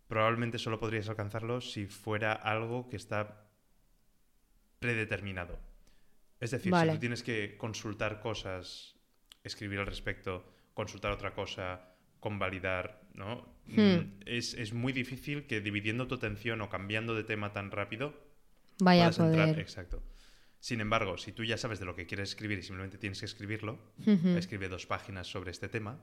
[0.06, 3.48] probablemente solo podrías alcanzarlo si fuera algo que está
[4.78, 5.58] predeterminado.
[6.40, 6.92] Es decir, Vale.
[6.92, 8.94] si tú tienes que consultar cosas,
[9.42, 11.80] escribir al respecto, consultar otra cosa,
[12.20, 13.46] convalidar, ¿no?
[13.66, 13.80] Hmm.
[13.80, 18.14] Mm, Es, es muy difícil que dividiendo tu atención o cambiando de tema tan rápido
[18.80, 19.46] Vaya a puedas entrar.
[19.48, 19.60] poder.
[19.60, 20.02] Exacto.
[20.60, 23.26] Sin embargo, si tú ya sabes de lo que quieres escribir y simplemente tienes que
[23.26, 23.78] escribirlo,
[24.36, 26.00] escribe dos páginas sobre este tema,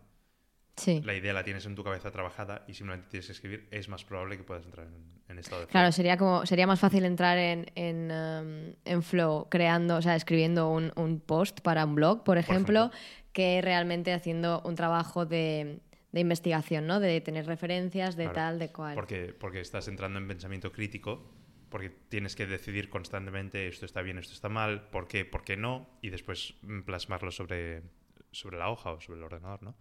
[0.78, 1.02] Sí.
[1.04, 4.06] la idea la tienes en tu cabeza trabajada y simplemente tienes que escribir, es más
[4.06, 5.72] probable que puedas entrar en, en estado de flow.
[5.72, 10.16] Claro, sería como sería más fácil entrar en, en, um, en Flow creando, o sea,
[10.16, 13.00] escribiendo un, un post para un blog, por ejemplo, ejemplo.
[13.34, 15.80] Que realmente haciendo un trabajo de,
[16.12, 17.00] de investigación, ¿no?
[17.00, 18.96] De tener referencias, de Claro, tal, de cual.
[18.96, 21.32] Porque, porque estás entrando en pensamiento crítico,
[21.70, 25.56] porque tienes que decidir constantemente esto está bien, esto está mal, por qué, por qué
[25.56, 27.84] no, y después mm, plasmarlo sobre,
[28.32, 29.76] sobre la hoja o sobre el ordenador, ¿no?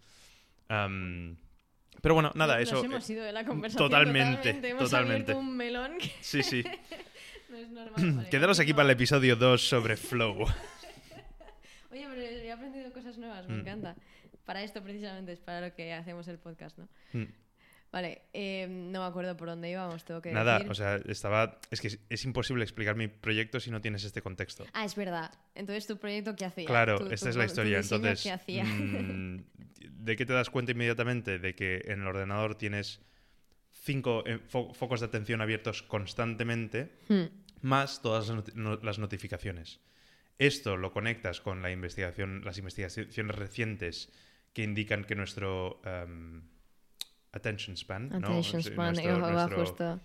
[0.68, 1.36] Am,
[2.00, 2.84] pero bueno, nada, Nos eso...
[2.84, 5.34] hemos eh, ido de la conversación totalmente, Hemos totalmente.
[5.34, 6.64] un melón que Sí, sí.
[7.50, 8.28] no es normal.
[8.30, 10.46] Quedaros aquí para el episodio 2 sobre flow.
[12.60, 13.60] Aprendido cosas nuevas, me Mm.
[13.60, 13.96] encanta.
[14.44, 16.88] Para esto precisamente es para lo que hacemos el podcast, ¿no?
[17.14, 17.24] Mm.
[17.90, 20.70] Vale, eh, no me acuerdo por dónde íbamos, tengo que Nada, decir.
[20.70, 21.58] o sea, estaba...
[21.70, 24.64] Es que es, es imposible explicar mi proyecto si no tienes este contexto.
[24.74, 25.32] Ah, es verdad.
[25.54, 26.66] Entonces, ¿tu proyecto qué hacía?
[26.66, 27.78] Claro, Tu- esta tu- es la historia.
[27.80, 28.64] Entonces, ¿qué hacía?
[28.64, 29.44] mm,
[30.04, 31.38] ¿de qué te das cuenta inmediatamente?
[31.38, 33.00] De que en el ordenador tienes
[33.72, 37.24] cinco eh, fo- focos de atención abiertos constantemente, Hmm,
[37.62, 38.30] más todas
[38.82, 39.80] las notificaciones.
[40.40, 44.10] Esto lo conectas con la investigación, las investigaciones recientes
[44.54, 46.40] que indican que nuestro em,
[47.32, 48.10] attention span.
[48.12, 50.00] Attention span, nuestro- iba nuestro- justo.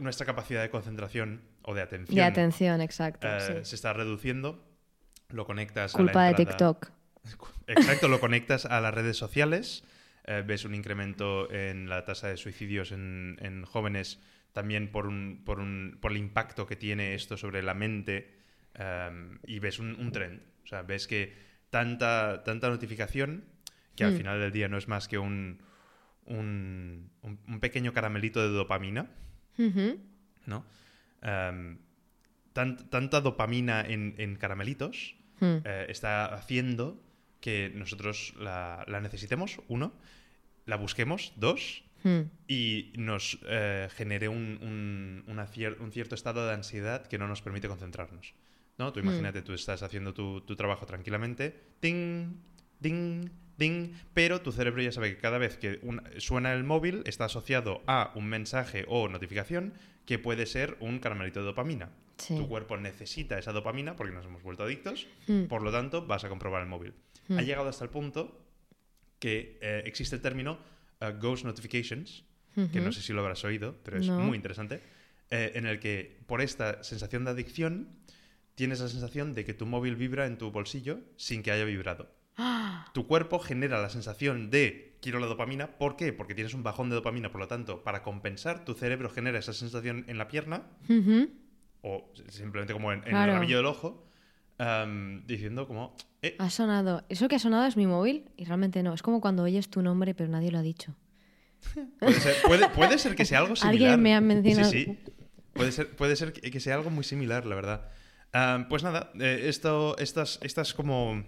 [0.00, 3.28] nuestra capacidad de concentración o de atención, De atención, exacto.
[3.28, 3.68] eh, sí.
[3.68, 4.66] se está reduciendo.
[5.28, 6.90] Lo conectas a Culpa la de entrada- TikTok.
[7.66, 9.84] Exacto, lo conectas a las redes sociales,
[10.24, 14.20] eh, ves un incremento en la tasa de suicidios en, en jóvenes,
[14.52, 18.41] también por, un, por, un, por el impacto que tiene esto sobre la mente,
[18.74, 20.40] em, y ves un, un trend.
[20.64, 21.32] O sea, ves que
[21.70, 23.44] tanta, tanta notificación,
[23.96, 24.16] que al Mm.
[24.16, 25.62] final del día no es más que un,
[26.26, 29.10] un, un- pequeño caramelito de dopamina.
[30.46, 30.64] ¿no?
[31.22, 31.78] Em,
[32.52, 35.58] tan- tanta dopamina en, en caramelitos Hmm.
[35.64, 37.02] eh, está haciendo
[37.40, 39.92] que nosotros la, la necesitemos, uno,
[40.66, 42.22] la busquemos, dos, Hmm.
[42.48, 47.28] y nos eh, genere un, un- una cier- un cierto estado de ansiedad que no
[47.28, 48.34] nos permite concentrarnos.
[48.82, 48.92] ¿No?
[48.92, 49.04] Tú Mm.
[49.04, 52.34] imagínate, tú estás haciendo tu, tu trabajo tranquilamente, ding,
[52.80, 57.02] ding, ding, pero tu cerebro ya sabe que cada vez que un- suena el móvil
[57.06, 61.90] está asociado a un mensaje o notificación que puede ser un caramelito de dopamina.
[62.18, 62.36] Sí.
[62.36, 65.44] Tu cuerpo necesita esa dopamina porque nos hemos vuelto adictos, Hmm.
[65.44, 66.92] por lo tanto vas a comprobar el móvil.
[67.28, 67.38] Hmm.
[67.38, 68.44] Ha llegado hasta el punto
[69.20, 70.58] que eh, existe el término
[71.00, 72.24] uh, ghost notifications,
[72.72, 74.18] que no sé si lo habrás oído, pero es No.
[74.20, 74.82] muy interesante,
[75.30, 77.88] eh, en el que por esta sensación de adicción
[78.54, 82.10] tienes la sensación de que tu móvil vibra en tu bolsillo sin que haya vibrado.
[82.36, 82.86] ¡Ah!
[82.94, 85.78] Tu cuerpo genera la sensación de quiero la dopamina.
[85.78, 86.12] ¿Por qué?
[86.12, 87.30] Porque tienes un bajón de dopamina.
[87.30, 90.62] Por lo tanto, para compensar, tu cerebro genera esa sensación en la pierna
[91.82, 93.32] o simplemente como en, en Claro.
[93.32, 94.06] el rabillo del ojo,
[95.26, 95.96] diciendo como...
[96.22, 97.04] "Eh, Ha sonado.
[97.08, 98.94] Eso que ha sonado es mi móvil y realmente no.
[98.94, 100.94] Es como cuando oyes tu nombre pero nadie lo ha dicho.
[102.00, 103.72] Puede ser, puede, puede ser que sea algo similar.
[103.92, 104.98] Alguien me ha mencionado- Sí, sí.
[105.52, 107.90] Puede ser, puede ser que sea algo muy similar, la verdad.
[108.32, 111.22] Am, pues nada, eh, esto, estas, estas como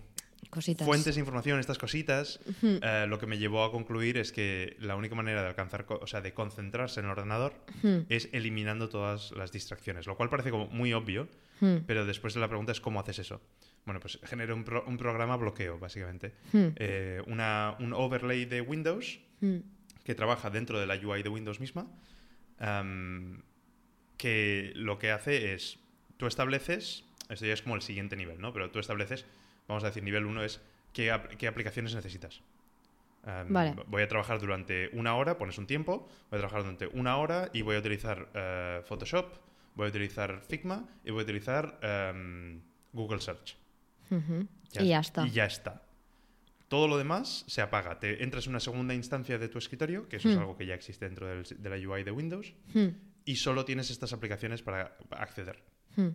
[0.50, 0.86] Cositas.
[0.86, 4.94] fuentes de información, estas cositas, eh, lo que me llevó a concluir es que la
[4.96, 7.54] única manera de alcanzar, o sea, de concentrarse en el ordenador
[8.08, 11.28] es eliminando todas las distracciones, lo cual parece como muy obvio,
[11.86, 13.40] pero después la pregunta es cómo haces eso.
[13.84, 16.32] Bueno, pues genera un, pro- un programa bloqueo, básicamente.
[16.76, 19.18] Eh, una, un overlay de Windows
[20.04, 21.86] que trabaja dentro de la UI de Windows misma,
[24.16, 25.78] que lo que hace es,
[26.16, 28.52] tú estableces, esto ya es como el siguiente nivel, ¿no?
[28.52, 29.24] Pero tú estableces,
[29.68, 30.60] vamos a decir, nivel 1 es
[30.92, 32.42] qué, ap- qué aplicaciones necesitas.
[33.24, 33.74] Am, Vale.
[33.86, 37.48] Voy a trabajar durante una hora, pones un tiempo, voy a trabajar durante una hora
[37.54, 39.32] y voy a utilizar eh, Photoshop,
[39.74, 42.60] voy a utilizar Figma y voy a utilizar em,
[42.92, 43.56] Google Search.
[44.10, 45.26] Y ya está.
[45.26, 45.82] Y ya está.
[46.68, 47.98] Todo lo demás se apaga.
[47.98, 50.40] Te entras en una segunda instancia de tu escritorio, que eso es Hmm.
[50.40, 52.92] algo que ya existe dentro del- de la UI de Windows, Ujú.
[53.24, 55.62] y solo tienes estas aplicaciones para acceder.
[55.96, 56.14] Ujú.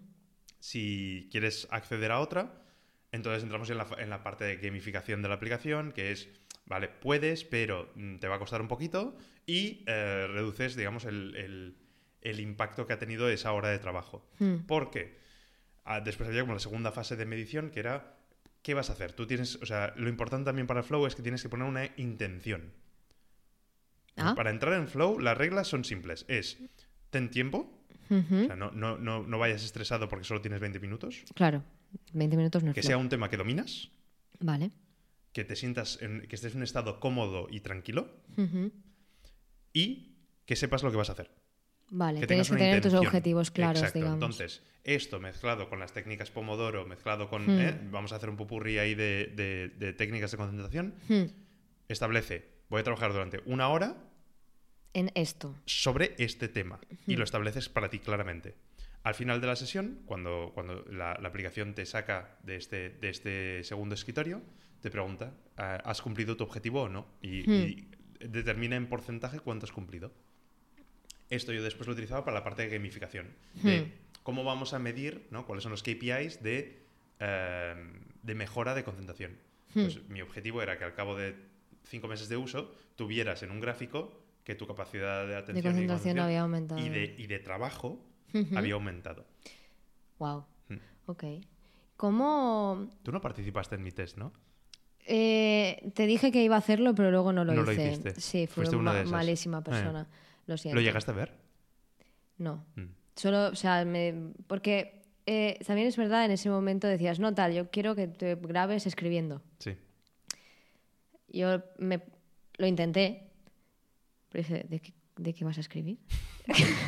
[0.60, 2.64] Si quieres acceder a otra,
[3.12, 6.30] entonces entramos en la, fa- en la parte de gamificación de la aplicación, que es,
[6.66, 11.36] vale, puedes, pero mm, te va a costar un poquito, y eh, reduces, digamos, el,
[11.36, 11.78] el-
[12.22, 14.30] el impacto que ha tenido esa hora de trabajo.
[14.40, 14.66] Ujú.
[14.68, 15.18] ¿Por qué?
[15.86, 18.18] Ah, después había como la segunda fase de medición, que era,
[18.62, 19.14] ¿qué vas a hacer?
[19.14, 21.90] Tú tienes, o sea, lo importante también para Flow es que tienes que poner una
[21.96, 22.74] intención.
[24.18, 24.34] Ah.
[24.36, 26.26] Para entrar en flow, las reglas son simples.
[26.28, 26.60] Es,
[27.10, 27.79] ten tiempo,
[28.10, 28.44] Ujú.
[28.44, 31.24] o sea, no, no, no, no vayas estresado porque solo tienes 20 minutos.
[31.36, 31.64] Claro,
[32.14, 33.90] 20 minutos no es Que sea un tema que dominas,
[34.40, 34.72] Vale.
[35.34, 38.10] que te sientas, en, que estés en un estado cómodo y tranquilo
[39.74, 41.30] y que sepas lo que vas a hacer.
[41.92, 43.98] Vale, que tienes que tener tus objetivos claros, Exacto.
[44.00, 44.16] digamos.
[44.18, 47.46] Entonces, esto mezclado con las técnicas Pomodoro, mezclado con...
[47.48, 47.60] Hmm.
[47.60, 47.80] ¿eh?
[47.92, 50.94] Vamos a hacer un pupurri ahí de, de- de técnicas de concentración.
[51.08, 51.24] Hmm.
[51.88, 53.96] Establece, voy a trabajar durante una hora
[54.94, 55.56] En esto.
[55.66, 58.56] sobre este tema y lo estableces para ti claramente.
[59.04, 63.10] Al final de la sesión, cuando, cuando la, la aplicación te saca de este, de
[63.10, 64.42] este segundo escritorio,
[64.82, 67.08] te pregunta, "Ah, ¿has cumplido tu objetivo o no?
[67.22, 67.52] Y, Hmm.
[67.68, 67.88] y
[68.28, 70.12] determina en porcentaje cuánto has cumplido.
[71.30, 73.28] Esto yo después lo utilizaba para la parte de gamificación.
[73.54, 73.92] De Hmm.
[74.24, 75.46] cómo vamos a medir, ¿no?
[75.46, 76.80] cuáles son los KPIs de,
[77.20, 77.76] eh,
[78.24, 79.32] de mejora de concentración.
[79.76, 79.84] Hmm.
[79.84, 81.36] Pues mi objetivo era que al cabo de
[81.86, 84.20] cinco meses de uso tuvieras en un gráfico
[84.50, 86.82] que tu capacidad de atención De y concentración había aumentado.
[86.84, 88.04] y de, y de trabajo
[88.56, 89.28] había aumentado.
[90.18, 90.44] Wow.
[90.70, 90.78] Hmm.
[91.06, 91.24] Ok.
[91.96, 92.90] ¿Cómo...?
[93.04, 94.34] Tú no participaste en mi test, ¿no?
[95.06, 97.92] Eh, te dije que iba a hacerlo, pero luego no lo No lo hice.
[97.92, 98.20] hiciste.
[98.20, 99.62] Sí, fui Fuiste una ma- malísima Eh.
[99.62, 100.08] persona.
[100.48, 100.76] Lo siento.
[100.76, 101.32] ¿Lo llegaste a ver?
[102.40, 102.66] No.
[102.76, 102.86] Mm.
[103.16, 104.32] Solo, o sea, me...
[104.48, 108.34] porque eh, también es verdad, en ese momento decías, no, tal, yo quiero que te
[108.34, 109.44] grabes escribiendo.
[109.60, 109.76] Sí.
[111.28, 112.02] Yo me...
[112.58, 113.29] lo intenté,
[114.30, 115.98] pero dije, ¿de qué, de qué vas a escribir?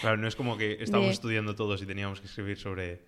[0.00, 3.02] Claro, no es como que estábamos De- estudiando todos y teníamos que escribir sobre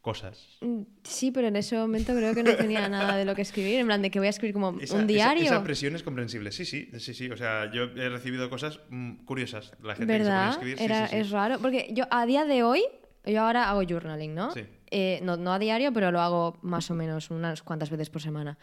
[0.00, 0.56] cosas.
[0.60, 3.80] Mm, Sí, pero en ese momento creo que no tenía nada de lo que escribir,
[3.80, 5.42] en plan de que voy a escribir como Esa- un diario.
[5.44, 6.52] Esa, esa presión es comprensible.
[6.52, 7.28] Sí, sí, sí, sí.
[7.30, 9.72] O sea, yo he recibido cosas mm, curiosas.
[9.82, 10.50] La gente que se ¿Verdad?
[10.50, 10.78] escribir.
[10.78, 11.20] sí, Era, sí, sí.
[11.20, 12.84] Es raro, porque yo a día de hoy,
[13.26, 14.52] yo ahora hago journaling, ¿no?
[14.52, 14.60] Sí.
[14.92, 18.22] Eh, no, no a diario, pero lo hago más o menos unas cuantas veces por
[18.22, 18.58] semana.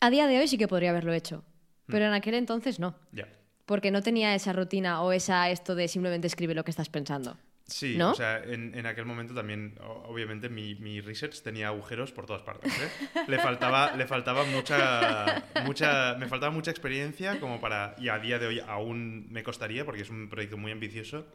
[0.00, 1.42] A día de hoy sí que podría haberlo hecho,
[1.86, 3.26] pero en aquel entonces no, Ya.
[3.68, 7.36] Porque no tenía esa rutina o esa esto de simplemente escribe lo que estás pensando.
[7.66, 8.12] Sí, ¿No?
[8.12, 9.74] o sea, en, en aquel momento también,
[10.06, 12.72] obviamente, mi, mi research tenía agujeros por todas partes.
[12.72, 12.88] ¿eh?
[13.28, 18.38] Le faltaba, le faltaba mucha, mucha, me faltaba mucha experiencia como para, y a día
[18.38, 21.26] de hoy aún me costaría, porque es un proyecto muy ambicioso,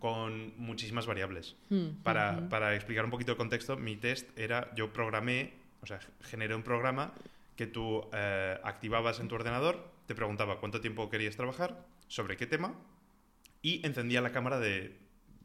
[0.00, 1.54] con muchísimas variables.
[1.68, 5.52] Hmm, Para, para explicar un poquito el contexto, mi test era, yo programé,
[5.82, 7.12] o sea, generé un programa
[7.54, 12.44] que tú eh, activabas en tu ordenador, te preguntaba cuánto tiempo querías trabajar, sobre qué
[12.44, 12.74] tema,
[13.62, 14.98] y encendía la cámara de...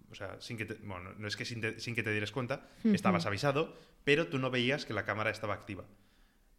[0.09, 2.31] O sea, sin que te, bueno, no es que sin, te- sin que te dieras
[2.31, 5.83] cuenta, estabas avisado, pero tú no veías que la cámara estaba activa.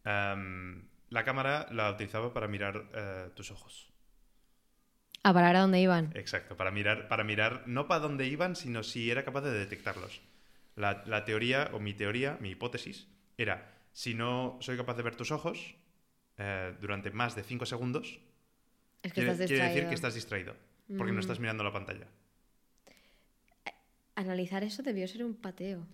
[0.05, 3.89] La cámara la utilizaba para mirar eh, tus ojos.
[5.23, 6.11] A parar a dónde iban.
[6.15, 10.21] Exacto, para mirar, para mirar no para dónde iban, sino si era capaz de detectarlos.
[10.77, 15.15] La, la teoría, o mi teoría, mi hipótesis, era, si no soy capaz de ver
[15.17, 15.75] tus ojos
[16.37, 18.19] eh, durante más de 5 segundos,
[19.03, 20.55] Es que quiere, estás quiere decir que estás distraído,
[20.97, 21.21] porque no Mm.
[21.21, 22.07] estás mirando la pantalla.
[24.15, 25.85] Analizar eso debió ser un pateo.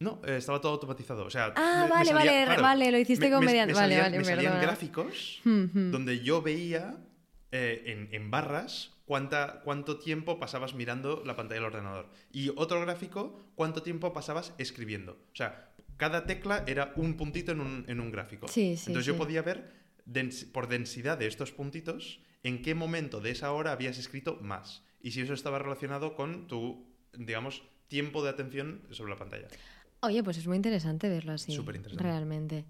[0.00, 1.24] No, eh, estaba todo automatizado.
[1.26, 3.74] O sea, Ah, me- me vale, salía- vale, vale, lo hiciste me- con me- mediante-
[3.74, 5.90] me vale, salían- vale, me salían gráficos Hmm, hmm.
[5.92, 6.96] donde yo veía
[7.54, 12.08] eh, en, en barras cuánta, cuánto tiempo pasabas mirando la pantalla del ordenador.
[12.32, 15.12] Y otro gráfico, cuánto tiempo pasabas escribiendo.
[15.32, 15.68] O sea,
[16.02, 18.48] cada tecla era un puntito en un, en un gráfico.
[18.48, 19.70] Sí, sí, Entonces yo podía ver
[20.04, 24.82] dens- por densidad de estos puntitos en qué momento de esa hora habías escrito más.
[25.00, 26.84] Y si eso estaba relacionado con tu,
[27.16, 29.46] digamos, tiempo de atención sobre la pantalla.
[30.00, 31.52] Oye, pues es muy interesante verlo así.
[31.52, 32.02] Superinteresante.
[32.02, 32.64] Realmente.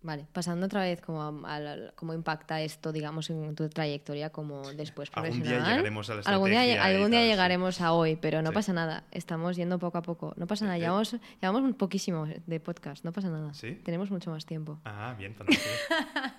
[0.00, 4.62] Vale, pasando otra vez como a, a cómo impacta esto, digamos, en tu trayectoria como
[4.74, 5.64] después Algún profesional.
[5.64, 7.26] día llegaremos a la Algún día, algún día sí.
[7.26, 8.54] llegaremos a hoy, pero no Sí.
[8.54, 9.02] pasa nada.
[9.10, 10.34] Estamos yendo poco a poco.
[10.36, 10.76] No pasa nada.
[10.76, 10.80] Eh.
[10.82, 13.04] Llevamos, llevamos un poquísimo de podcast.
[13.04, 13.50] No pasa nada.
[13.82, 14.78] Tenemos mucho más tiempo.
[14.84, 15.68] Ah, bien, fantástico.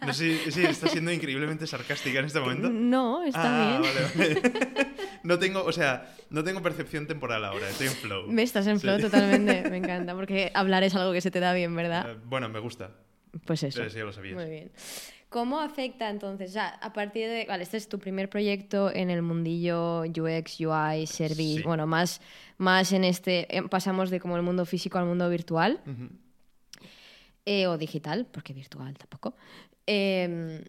[0.05, 2.69] No sé si si estás siendo increíblemente sarcástica en este momento.
[2.73, 3.41] No, está
[3.75, 3.93] Ah, bien.
[4.15, 4.89] vale, vale.
[5.23, 8.27] No tengo, o sea, no tengo percepción temporal ahora, estoy en flow.
[8.31, 9.63] Me estás en flow totalmente.
[9.69, 12.11] Me encanta, porque hablar es algo que se te da bien, ¿verdad?
[12.13, 12.91] Eh, bueno, me gusta.
[13.45, 13.83] Pues eso.
[13.83, 14.35] Eso ya lo sabías.
[14.35, 14.71] Muy bien.
[15.29, 16.53] ¿Cómo afecta entonces?
[16.53, 17.45] Ya, a partir de.
[17.47, 21.57] Vale, este es tu primer proyecto en el mundillo UX, UI, Service.
[21.57, 21.61] Sí.
[21.63, 22.19] Bueno, más,
[22.57, 23.55] más en este.
[23.55, 25.81] em, Pasamos de como el mundo físico al mundo virtual.
[27.45, 29.35] Eh, o digital, porque virtual tampoco.
[29.87, 30.63] Eh,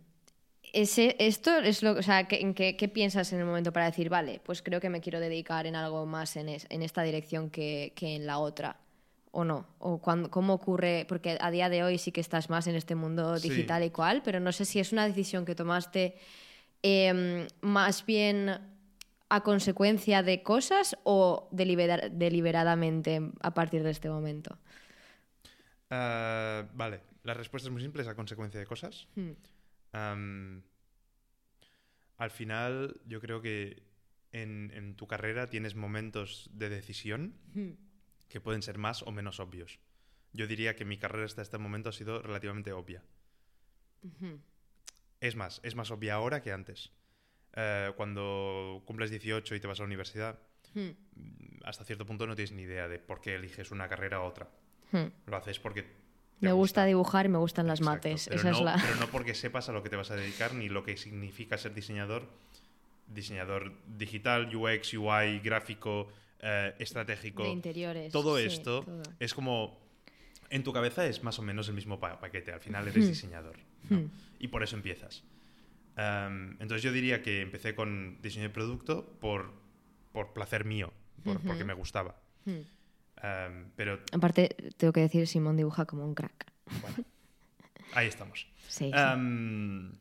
[0.73, 3.87] ese, esto es lo o sea, ¿qué, en qué, qué piensas en el momento para
[3.87, 7.03] decir, vale, pues creo que me quiero dedicar en algo más en, es- en esta
[7.03, 8.77] dirección que, que en la otra?
[9.33, 9.67] ¿O no?
[9.79, 11.05] ¿O cuándo- cómo ocurre?
[11.09, 13.49] Porque a día de hoy sí que estás más en este mundo Sí.
[13.49, 16.17] digital y cual, pero no sé si es una decisión que tomaste
[16.83, 18.59] eh, más bien
[19.29, 24.59] a consecuencia de cosas o delibera- deliberadamente a partir de este momento.
[25.91, 29.07] Ah, vale, la respuesta es muy simple, es a consecuencia de cosas.
[29.15, 30.59] Hmm.
[32.17, 33.83] Al final yo creo que
[34.33, 37.73] en, en tu carrera tienes momentos de decisión Hmm.
[38.31, 39.79] Que pueden ser más o menos obvios.
[40.33, 43.03] Yo diría que mi carrera hasta este momento ha sido relativamente obvia.
[45.21, 46.93] Es más, es más obvia ahora que antes.
[47.55, 50.39] Eh, cuando cumples 18 y te vas a la universidad,
[50.75, 50.91] Hmm.
[51.65, 54.49] hasta cierto punto no tienes ni idea de por qué eliges una carrera u otra.
[54.93, 55.07] Hmm.
[55.27, 55.85] Lo haces porque...
[56.41, 58.29] Me gusta dibujar y me gustan las Exacto, mates.
[58.29, 58.77] Pero, Esa no, es la...
[58.81, 61.59] pero no porque sepas a lo que te vas a dedicar ni lo que significa
[61.59, 62.29] ser diseñador.
[63.09, 66.09] Diseñador digital, UX, UI, gráfico,
[66.43, 67.43] eh, estratégico.
[67.45, 68.13] De interiores.
[68.13, 69.03] todo sí, esto todo.
[69.19, 69.79] es como...
[70.51, 72.53] En tu cabeza es más o menos el mismo pa- paquete.
[72.53, 73.09] Al final eres Hmm.
[73.09, 73.57] diseñador.
[73.89, 73.99] ¿no?
[73.99, 74.11] Hmm.
[74.41, 75.23] Y por eso empiezas.
[75.97, 79.53] Em, entonces yo diría que empecé con diseño de producto por,
[80.13, 82.17] por placer mío, por- porque me gustaba.
[82.47, 82.63] Hmm.
[83.23, 86.53] Em, pero Aparte, tengo que decir, Simón dibuja como un crack.
[86.81, 87.05] bueno,
[87.95, 88.47] ahí estamos.
[88.71, 88.91] Sí, sí.
[88.95, 89.93] Am,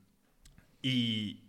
[0.81, 1.41] y,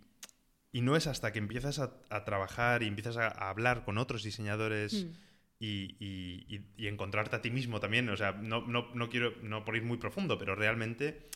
[0.71, 3.97] y no es hasta que empiezas a, a trabajar y empiezas a, a hablar con
[3.97, 5.11] otros diseñadores Hmm.
[5.59, 8.09] y, y- y- y encontrarte a ti mismo también.
[8.09, 11.29] O sea, no, no, no quiero, no por ir muy profundo, pero realmente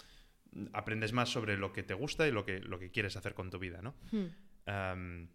[0.73, 3.49] aprendes más sobre lo que te gusta y lo que, lo que quieres hacer con
[3.49, 3.93] tu vida, ¿no?
[4.65, 5.27] Am,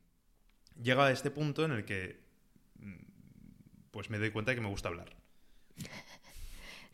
[0.83, 2.21] llega a este punto en el que
[2.79, 2.97] mm,
[3.91, 5.15] pues me doy cuenta de que me gusta hablar.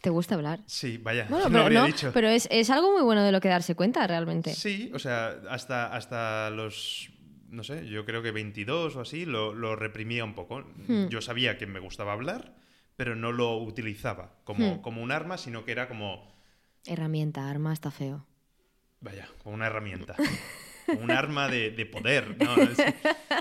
[0.01, 0.61] ¿Te gusta hablar?
[0.67, 2.11] Sí, vaya, Bueno, no pero, habría no, dicho.
[2.15, 4.55] pero es, es algo muy bueno de lo que darse cuenta realmente.
[4.55, 7.11] Sí, o sea, hasta, hasta los,
[7.49, 10.65] no sé, yo creo que 22 o así, lo, lo reprimía un poco.
[10.87, 11.09] Hmm.
[11.09, 12.55] Yo sabía que me gustaba hablar,
[12.97, 14.81] pero no lo utilizaba como, Hmm.
[14.83, 16.35] como un arma, sino que era como,
[16.85, 18.25] Herramienta, arma, está feo.
[19.01, 20.15] vaya, como una herramienta.
[21.01, 22.55] un arma de, de poder, ¿no?
[22.63, 22.79] Es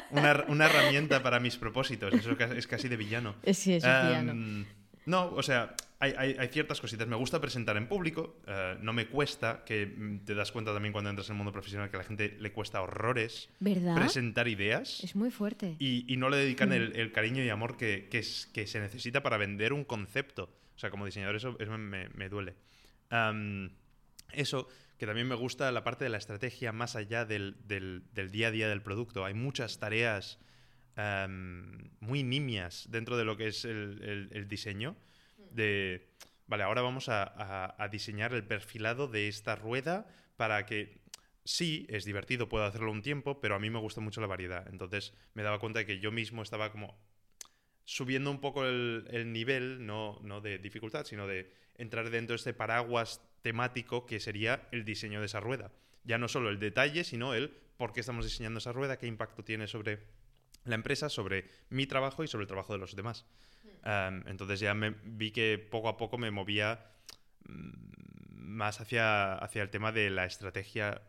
[0.09, 3.35] una, una herramienta para mis propósitos, eso es casi de villano.
[3.53, 4.65] Sí, es Em,
[5.05, 5.75] No, o sea,
[6.05, 7.07] hay, hay- hay ciertas cositas.
[7.07, 10.91] Me gusta presentar en público, eh, no me cuesta, que mm, te das cuenta también
[10.93, 13.95] cuando entras en el mundo profesional que a la gente le cuesta horrores ¿Verdad?
[13.95, 15.75] presentar ideas Es muy fuerte.
[15.79, 18.79] y, y no le dedican el, el cariño y amor que, que es- que se
[18.79, 20.49] necesita para vender un concepto.
[20.75, 22.55] O sea, como diseñador eso, eso me, me duele.
[23.09, 23.71] Am,
[24.33, 28.31] eso, que también me gusta la parte de la estrategia más allá del, del- del
[28.31, 29.23] día a día del producto.
[29.25, 30.39] Hay muchas tareas
[30.95, 34.95] am, muy nimias dentro de lo que es el, el- el diseño.
[35.55, 36.09] De,
[36.47, 41.01] vale, ahora vamos a, diseñar el perfilado de esta rueda para que
[41.43, 44.67] sí, es divertido, puedo hacerlo un tiempo, pero a mí me gusta mucho la variedad.
[44.69, 46.97] Entonces me daba cuenta de que yo mismo estaba como
[47.85, 52.37] subiendo un poco el, el nivel, no, no de dificultad, sino de entrar dentro de
[52.37, 55.71] este paraguas temático que sería el diseño de esa rueda.
[56.03, 59.43] Ya no solo el detalle, sino el por qué estamos diseñando esa rueda, qué impacto
[59.43, 59.99] tiene sobre
[60.63, 63.25] la empresa, sobre mi trabajo y sobre el trabajo de los demás.
[63.85, 66.85] Um, entonces ya me vi que poco a poco me movía
[67.47, 67.69] mm,
[68.39, 71.01] más hacia, hacia el tema de la estrategia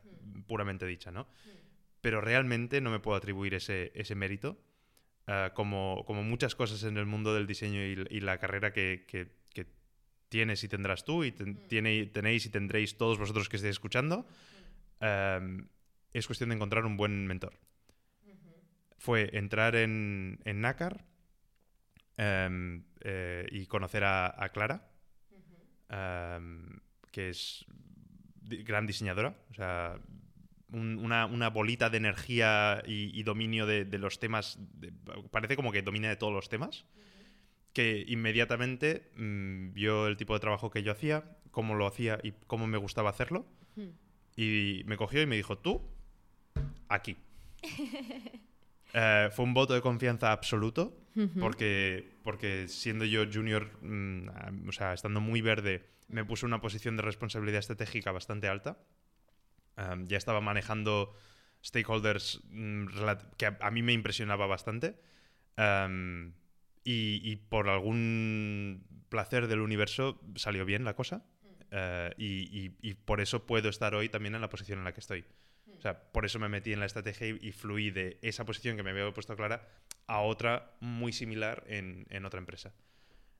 [0.46, 1.26] puramente dicha, ¿no?
[2.02, 4.58] Pero realmente no me puedo atribuir ese, ese mérito,
[5.26, 9.06] ah, como, como muchas cosas en el mundo del diseño y, y la carrera que,
[9.08, 9.66] que- que
[10.28, 14.26] tienes y tendrás tú y ten- tiene- tenéis y tendréis todos vosotros que estéis escuchando,
[15.00, 15.66] um,
[16.12, 17.54] es cuestión de encontrar un buen mentor.
[18.98, 21.04] Fue entrar en, en NACAR
[22.16, 24.90] em, eh, y conocer a, a Clara,
[25.88, 26.78] em,
[27.12, 27.64] que es
[28.42, 29.98] gran diseñadora, o sea,
[30.72, 34.92] un- una, una bolita de energía y, y dominio de, de los temas, de-
[35.30, 36.84] parece como que domina de todos los temas,
[37.72, 42.32] que inmediatamente mm, vio el tipo de trabajo que yo hacía, cómo lo hacía y
[42.46, 43.46] cómo me gustaba hacerlo,
[44.36, 45.82] y me cogió y me dijo, tú,
[46.88, 47.16] aquí.
[48.98, 51.38] Eh, fue un voto de confianza absoluto, Ujú.
[51.38, 56.96] porque, porque siendo yo junior, mm, o sea, estando muy verde, me puso una posición
[56.96, 58.78] de responsabilidad estratégica bastante alta.
[59.76, 61.12] Um, ya estaba manejando
[61.62, 62.86] stakeholders mm,
[63.36, 64.98] que a, a mí me impresionaba bastante.
[65.58, 66.32] Um,
[66.82, 71.26] y, y por algún placer del universo salió bien la cosa.
[71.70, 72.26] Eh, y,
[72.66, 75.24] y- y por eso puedo estar hoy también en la posición en la que estoy.
[75.78, 78.76] O sea, por eso me metí en la estrategia y, y fluí de esa posición
[78.76, 79.68] que me había puesto clara
[80.06, 82.72] a otra muy similar en, en otra empresa.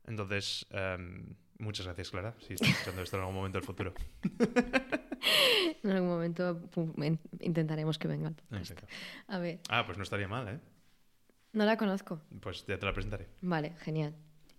[0.06, 3.94] Entonces, em, muchas gracias, Clara, si estás escuchando esto en algún momento del futuro.
[5.82, 6.60] En algún momento
[7.40, 8.28] intentaremos que venga.
[8.28, 8.70] el podcast.
[8.70, 8.86] Exacto.
[9.28, 10.60] A ver, Ah, pues no estaría mal, ¿eh?
[11.52, 12.20] no la conozco.
[12.40, 13.26] Pues ya te la presentaré.
[13.40, 14.14] Vale, genial.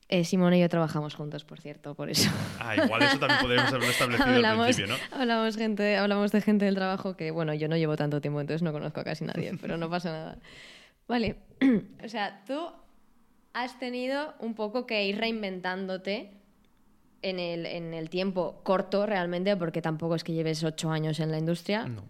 [0.09, 2.29] Eh, Simón y yo trabajamos juntos, por cierto, por eso.
[2.59, 5.17] Ah, igual eso también podríamos haberlo establecido al hablamos, principio, ¿no?
[5.19, 8.61] hablamos, gente, hablamos de gente del trabajo que, bueno, yo no llevo tanto tiempo, entonces
[8.61, 10.37] no conozco a casi nadie, pero no pasa nada.
[11.09, 11.35] Vale,
[12.03, 12.71] o sea, tú
[13.53, 16.31] has tenido un poco que ir reinventándote
[17.21, 21.31] en el, en el tiempo corto realmente, porque tampoco es que lleves ocho años en
[21.31, 21.85] la industria.
[21.85, 22.03] No.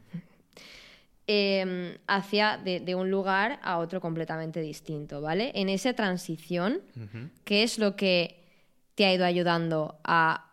[1.28, 5.52] Eh, hacia de, de un lugar a otro completamente distinto, ¿vale?
[5.56, 6.82] En esa transición.
[7.44, 8.44] ¿qué es lo que
[8.96, 10.52] te ha ido ayudando a,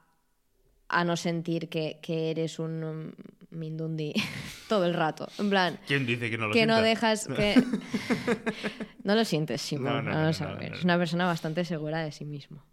[0.89, 3.13] a no sentir que, que eres un um,
[3.51, 4.13] mindundi
[4.69, 5.29] todo el rato?
[5.39, 7.55] En plan, ¿Quién dice que no lo que no dejas que...
[9.05, 10.73] no lo sientes, Simón, no, no, no, lo sabes.
[10.73, 12.65] Es una persona bastante segura de sí mismo.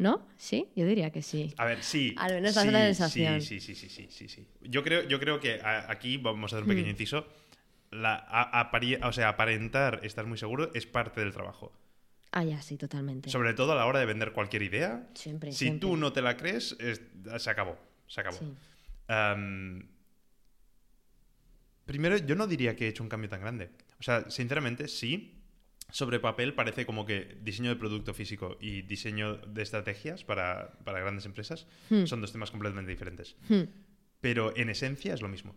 [0.00, 0.26] ¿No?
[0.38, 0.66] ¿Sí?
[0.74, 1.52] Yo diría que sí.
[1.58, 2.14] A ver, sí.
[2.16, 3.42] Al menos sí, la sensación.
[3.42, 4.46] Sí, sí, sí, sí, sí, sí.
[4.62, 7.26] Yo creo, yo creo que a- aquí vamos a hacer un pequeño inciso.
[7.90, 8.70] La, a-
[9.06, 11.70] o sea, aparentar estar muy seguro es parte del trabajo.
[12.32, 13.28] Ah, ya, sí, totalmente.
[13.28, 15.06] Sobre todo a la hora de vender cualquier idea.
[15.14, 15.80] Siempre, Si siempre.
[15.80, 17.02] tú no te la crees, es-
[17.36, 17.76] se acabó.
[18.06, 18.38] Se acabó.
[18.38, 18.54] Sí.
[21.84, 23.70] Primero, yo no diría que he hecho un cambio tan grande.
[23.98, 25.39] O sea, sinceramente, sí.
[25.92, 31.00] Sobre papel parece como que diseño de producto físico y diseño de estrategias para, para
[31.00, 32.04] grandes empresas Hmm.
[32.06, 33.36] son dos temas completamente diferentes.
[33.48, 33.62] Hmm,
[34.20, 35.52] Pero en esencia es lo mismo.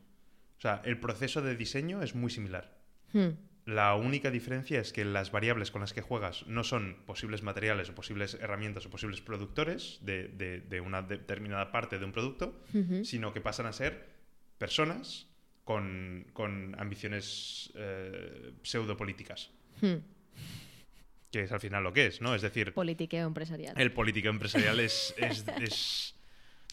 [0.57, 2.77] O sea, el proceso de diseño es muy similar.
[3.13, 3.29] hmm.
[3.65, 7.89] La única diferencia es que las variables con las que juegas no son posibles materiales
[7.89, 12.61] o posibles herramientas o posibles productores de, de- de una determinada parte de un producto,
[13.03, 14.05] sino que pasan a ser
[14.57, 15.27] personas
[15.63, 19.95] con, con ambiciones eh, pseudopolíticas, Hmm.
[21.31, 22.35] Que es al final lo que es, ¿no?
[22.35, 23.73] Es decir, Politiqueo empresarial.
[23.79, 25.13] el político empresarial es...
[25.17, 26.15] es- es-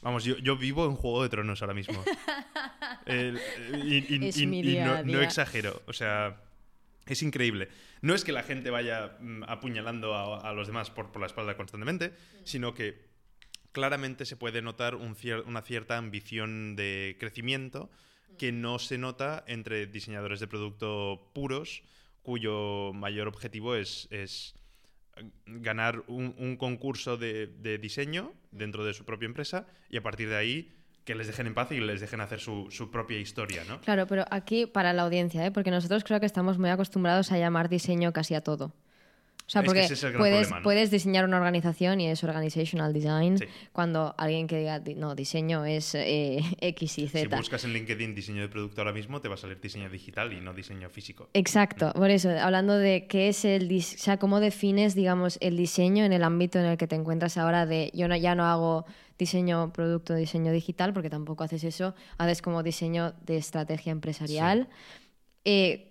[0.02, 2.02] Vamos, yo, yo vivo en Juego de Tronos ahora mismo.
[3.06, 3.38] El-
[3.84, 6.40] y y- Es y- mi y día no, exagero, o sea,
[7.06, 7.68] es increíble.
[8.00, 11.26] No es que la gente vaya mm, apuñalando a, a los demás por, por la
[11.26, 13.10] espalda constantemente, sino que
[13.72, 17.90] claramente se puede notar un cier- una cierta ambición de crecimiento
[18.38, 21.82] que no se nota entre diseñadores de producto puros,
[22.22, 24.54] cuyo mayor objetivo es, es
[25.46, 30.36] ganar un, concurso de, de diseño dentro de su propia empresa y a partir de
[30.36, 30.72] ahí
[31.04, 33.80] que les dejen en paz y les dejen hacer su, su propia historia, ¿no?
[33.80, 35.50] Claro, pero aquí para la audiencia, ¿eh?
[35.50, 38.72] porque nosotros creo que estamos muy acostumbrados a llamar diseño casi a todo.
[39.50, 40.62] O sea, Es que porque ese es el gran puedes, problema, ¿no?
[40.62, 43.46] puedes diseñar una organización y es organizational design, Sí.
[43.72, 47.36] cuando alguien que diga, di- no, diseño es eh, X y Si Z.
[47.36, 50.40] buscas en LinkedIn diseño de producto ahora mismo, te va a salir diseño digital y
[50.40, 51.28] no diseño físico.
[51.34, 55.56] Exacto, por eso, hablando de qué es el dis- o sea, cómo defines, digamos, el
[55.56, 58.44] diseño en el ámbito en el que te encuentras ahora de yo no, ya no
[58.44, 58.84] hago
[59.18, 64.68] diseño producto, diseño digital, porque tampoco haces eso, haces como diseño de estrategia empresarial.
[65.44, 65.89] Eh,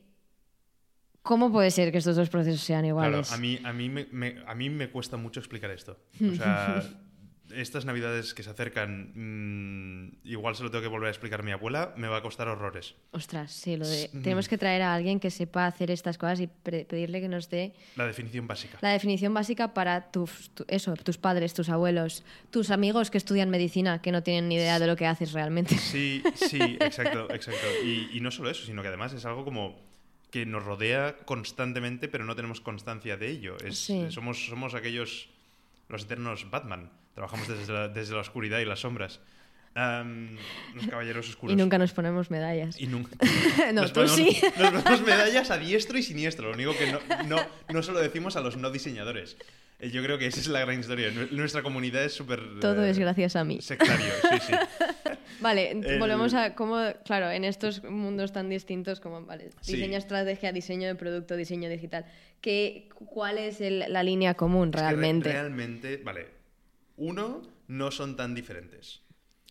[1.21, 3.31] ¿Cómo puede ser que estos dos procesos sean Claro, iguales?
[3.31, 5.99] a mí, a, mí me, me- a mí me cuesta mucho explicar esto.
[6.21, 6.81] O sea,
[7.51, 11.43] estas navidades que se acercan, mm, igual se lo tengo que volver a explicar a
[11.43, 12.93] mi abuela, me va a costar horrores.
[13.11, 14.21] Ostras, sí, lo de Mm.
[14.21, 17.73] tenemos que traer a alguien que sepa hacer estas cosas y pedirle que nos dé
[17.95, 18.77] La definición básica.
[18.81, 23.49] la definición básica para tus, tu- eso, tus padres, tus abuelos, tus amigos que estudian
[23.49, 25.75] medicina, que no tienen ni idea de lo que haces realmente.
[25.75, 27.65] Sí, sí, exacto, exacto.
[27.83, 29.88] Y, y no solo eso, sino que además es algo como
[30.31, 33.57] que nos rodea constantemente, pero no tenemos constancia de ello.
[33.65, 34.07] Es, Sí.
[34.09, 35.29] somos, somos aquellos,
[35.87, 36.91] los eternos Batman.
[37.15, 39.19] Trabajamos desde la, desde la oscuridad y las sombras.
[39.75, 40.35] Am,
[40.75, 41.53] los caballeros oscuros.
[41.53, 42.79] Y nunca nos ponemos medallas.
[42.79, 43.15] Y nunca.
[43.73, 44.37] No, Nos tú ponemos- sí.
[44.59, 46.47] Nos ponemos medallas a diestro y siniestro.
[46.49, 47.37] Lo único que no, no,
[47.73, 49.37] no solo decimos a los no diseñadores.
[49.79, 51.11] Eh, Yo creo que esa es la gran historia.
[51.11, 52.59] Nu- Nuestra comunidad es súper.
[52.59, 53.61] Todo eh, es gracias a mí.
[53.61, 54.53] Sectario, sí, sí.
[55.41, 59.73] Vale, El- volvemos a cómo, claro, en estos mundos tan distintos como, vale, Sí.
[59.73, 62.05] diseño estrategia, diseño de producto, diseño digital,
[62.41, 65.31] ¿qué, ¿cuál es el- la línea común Es que re- realmente?
[65.31, 66.27] realmente, vale.
[66.97, 69.01] Uno, no son tan diferentes.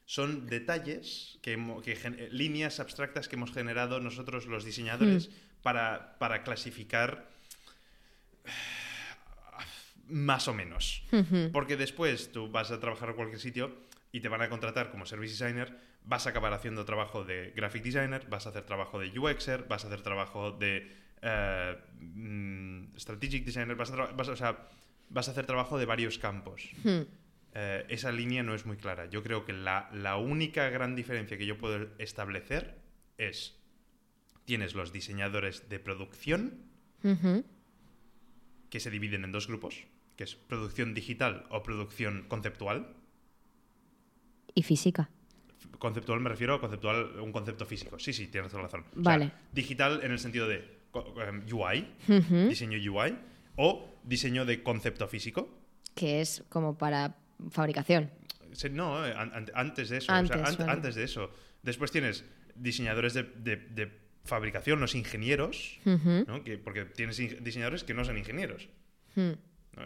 [0.05, 5.63] Son detalles, que, que eh, líneas abstractas que hemos generado nosotros los diseñadores Hmm.
[5.63, 7.29] para, para clasificar
[10.09, 11.03] más o menos.
[11.53, 15.05] Porque después tú vas a trabajar a cualquier sitio y te van a contratar como
[15.07, 19.17] service designer, vas a acabar haciendo trabajo de graphic designer, vas a hacer trabajo de
[19.19, 20.91] UXer, vas a hacer trabajo de
[21.21, 24.69] eh, mm, strategic designer, vas a, tra- vas a- o sea,
[25.11, 26.71] vas a hacer trabajo de varios campos.
[26.85, 27.03] Hmm.
[27.55, 29.07] Eh, esa línea no es muy clara.
[29.07, 32.79] Yo creo que la, la única gran diferencia que yo puedo establecer
[33.17, 33.57] es,
[34.45, 36.63] tienes los diseñadores de producción,
[38.71, 39.85] que se dividen en dos grupos,
[40.17, 42.95] que es producción digital o producción conceptual.
[44.59, 45.09] Y física.
[45.79, 47.97] Conceptual me refiero a conceptual, un concepto físico.
[48.01, 48.81] Sí, sí, tienes toda la razón.
[48.91, 49.31] O sea, Vale.
[49.53, 50.65] digital en el sentido de
[51.29, 51.87] em, UI,
[52.49, 53.17] diseño UI,
[53.55, 55.49] o diseño de concepto físico.
[55.95, 57.17] Que es como para
[57.51, 58.11] fabricación.
[58.73, 60.11] No, eh, an- an- antes de eso.
[60.11, 60.73] Antes, o sea, an- vale.
[60.73, 61.31] antes de eso.
[61.63, 62.25] Después tienes
[62.57, 63.93] diseñadores de, de- de
[64.25, 66.25] fabricación, los ingenieros, Ujú.
[66.27, 66.43] ¿no?
[66.43, 68.69] que, porque tienes diseñadores que no son ingenieros.
[69.15, 69.33] Hmm.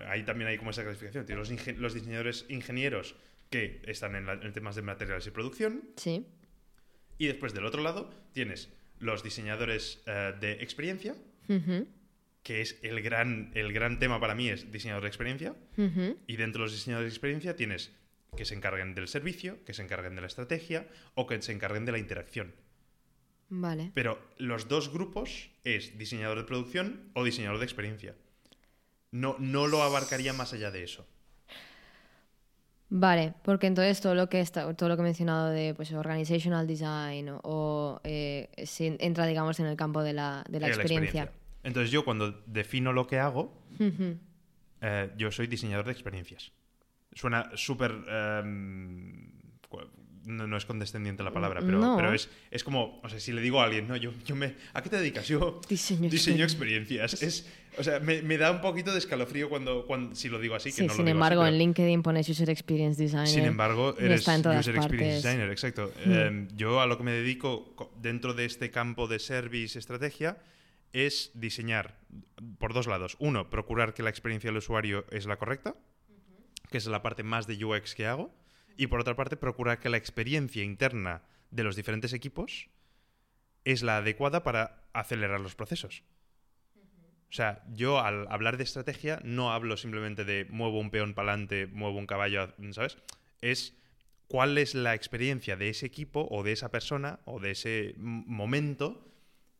[0.08, 1.26] Ahí también hay como esa clasificación.
[1.26, 3.14] Tienes los, los diseñadores ingenieros
[3.52, 5.84] que están en, la- en temas de materiales y producción.
[5.96, 6.26] Sí.
[7.18, 11.14] Y después del otro lado tienes los diseñadores eh, de experiencia,
[12.42, 15.54] que es el gran, el gran tema para mí, es diseñador de experiencia.
[16.26, 17.92] Y dentro de los diseñadores de experiencia tienes
[18.36, 21.84] que se encarguen del servicio, que se encarguen de la estrategia o que se encarguen
[21.84, 22.54] de la interacción.
[23.50, 23.92] Vale.
[23.94, 28.14] Pero los dos grupos es diseñador de producción o diseñador de experiencia.
[29.10, 31.06] No, no lo abarcaría más allá de eso.
[32.94, 36.66] Vale, porque entonces todo lo que está, todo lo que he mencionado de pues organizational
[36.66, 41.32] design o, o, eh, entra digamos en el campo de la, de la experiencia.
[41.62, 43.56] Entonces yo cuando defino lo que hago,
[44.82, 46.52] eh, yo soy diseñador de experiencias.
[47.14, 47.92] Suena súper...
[48.08, 49.40] em,
[50.24, 51.96] no, no es condescendiente la palabra, pero, No.
[51.96, 54.54] pero es, es como, o sea, si le digo a alguien, no, yo, yo me,
[54.72, 55.26] ¿a qué te dedicas?
[55.28, 57.04] Yo Diseño diseño experiencia.
[57.04, 57.22] experiencias.
[57.22, 57.46] Es,
[57.78, 60.70] o sea, me, me da un poquito de escalofrío cuando, cuando si lo digo así,
[60.70, 63.26] que Sí, no lo sin embargo, así, en LinkedIn pones User Experience Designer.
[63.28, 65.00] Sin embargo, eres User Experience partes.
[65.00, 65.22] Hmm.
[65.26, 65.92] Designer, exacto.
[66.04, 70.36] Eh, yo a lo que me dedico co- dentro de este campo de service estrategia
[70.92, 71.96] es diseñar
[72.58, 73.16] por dos lados.
[73.18, 75.74] Uno, procurar que la experiencia del usuario es la correcta,
[76.70, 78.30] que es la parte más de UX que hago.
[78.76, 82.68] Y por otra parte, procurar que la experiencia interna de los diferentes equipos
[83.64, 86.02] es la adecuada para acelerar los procesos.
[87.32, 91.32] O sea, yo al hablar de estrategia no hablo simplemente de muevo un peón para
[91.32, 92.98] adelante, muevo un caballo, ¿sabes?
[93.40, 93.74] Es
[94.28, 99.11] cuál es la experiencia de ese equipo o de esa persona o de ese momento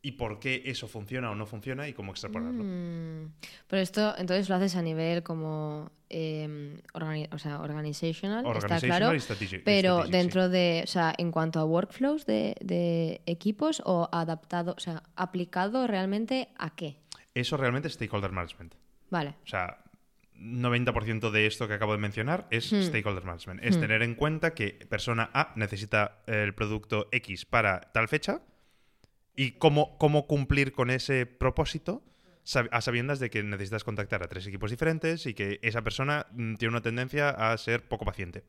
[0.05, 2.61] y por qué eso funciona o no funciona y cómo extrapolarlo.
[2.63, 3.31] Mm.
[3.67, 8.97] Pero esto entonces lo haces a nivel como eh, organi- o sea, organizational, está Organizational
[8.99, 9.09] claro.
[9.09, 10.11] Pero strategic, sí.
[10.11, 15.03] dentro de, o sea, en cuanto a workflows de, de equipos o adaptado, o sea,
[15.15, 16.97] aplicado realmente a qué.
[17.33, 18.75] Eso realmente es stakeholder management.
[19.09, 19.35] Vale.
[19.43, 19.79] O sea,
[20.37, 22.81] 90% de esto que acabo de mencionar es Hmm.
[22.83, 23.63] stakeholder management.
[23.63, 28.41] Es tener en cuenta que persona A necesita el producto X para tal fecha
[29.35, 32.03] y cómo, cómo cumplir con ese propósito
[32.71, 36.55] a sabiendas de que necesitas contactar a tres equipos diferentes y que esa persona mm,
[36.55, 38.43] tiene una tendencia a ser poco paciente.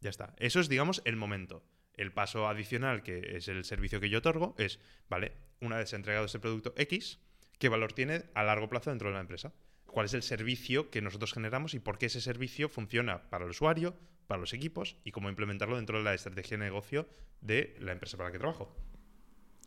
[0.00, 0.34] Ya está.
[0.38, 1.64] Eso es, digamos, el momento.
[1.94, 6.26] El paso adicional, que es el servicio que yo otorgo, es, vale, una vez entregado
[6.26, 7.20] ese producto X,
[7.58, 9.52] ¿qué valor tiene a largo plazo dentro de la empresa?
[9.86, 13.50] ¿Cuál es el servicio que nosotros generamos y por qué ese servicio funciona para el
[13.50, 13.94] usuario,
[14.26, 17.08] para los equipos y cómo implementarlo dentro de la estrategia de negocio
[17.40, 18.74] de la empresa para la que trabajo?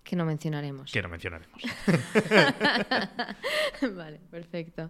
[0.06, 0.92] Que no mencionaremos.
[0.92, 1.62] Que no mencionaremos.
[3.96, 4.90] vale, perfecto.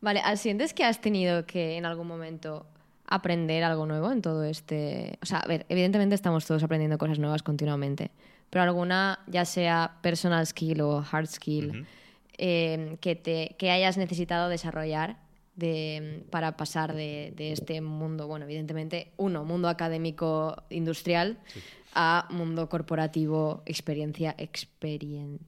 [0.00, 2.66] Vale, ¿al- ¿sientes que has tenido que en algún momento
[3.06, 5.18] aprender algo nuevo en todo este...
[5.22, 8.10] O sea, a ver, evidentemente estamos todos aprendiendo cosas nuevas continuamente,
[8.50, 11.86] pero alguna, ya sea personal skill o hard skill,
[12.38, 15.16] eh, que, te, que hayas necesitado desarrollar
[15.54, 21.38] de, para pasar de, de este mundo, bueno, evidentemente, uno, mundo académico industrial,
[21.96, 25.40] a mundo corporativo, experiencia experiencial.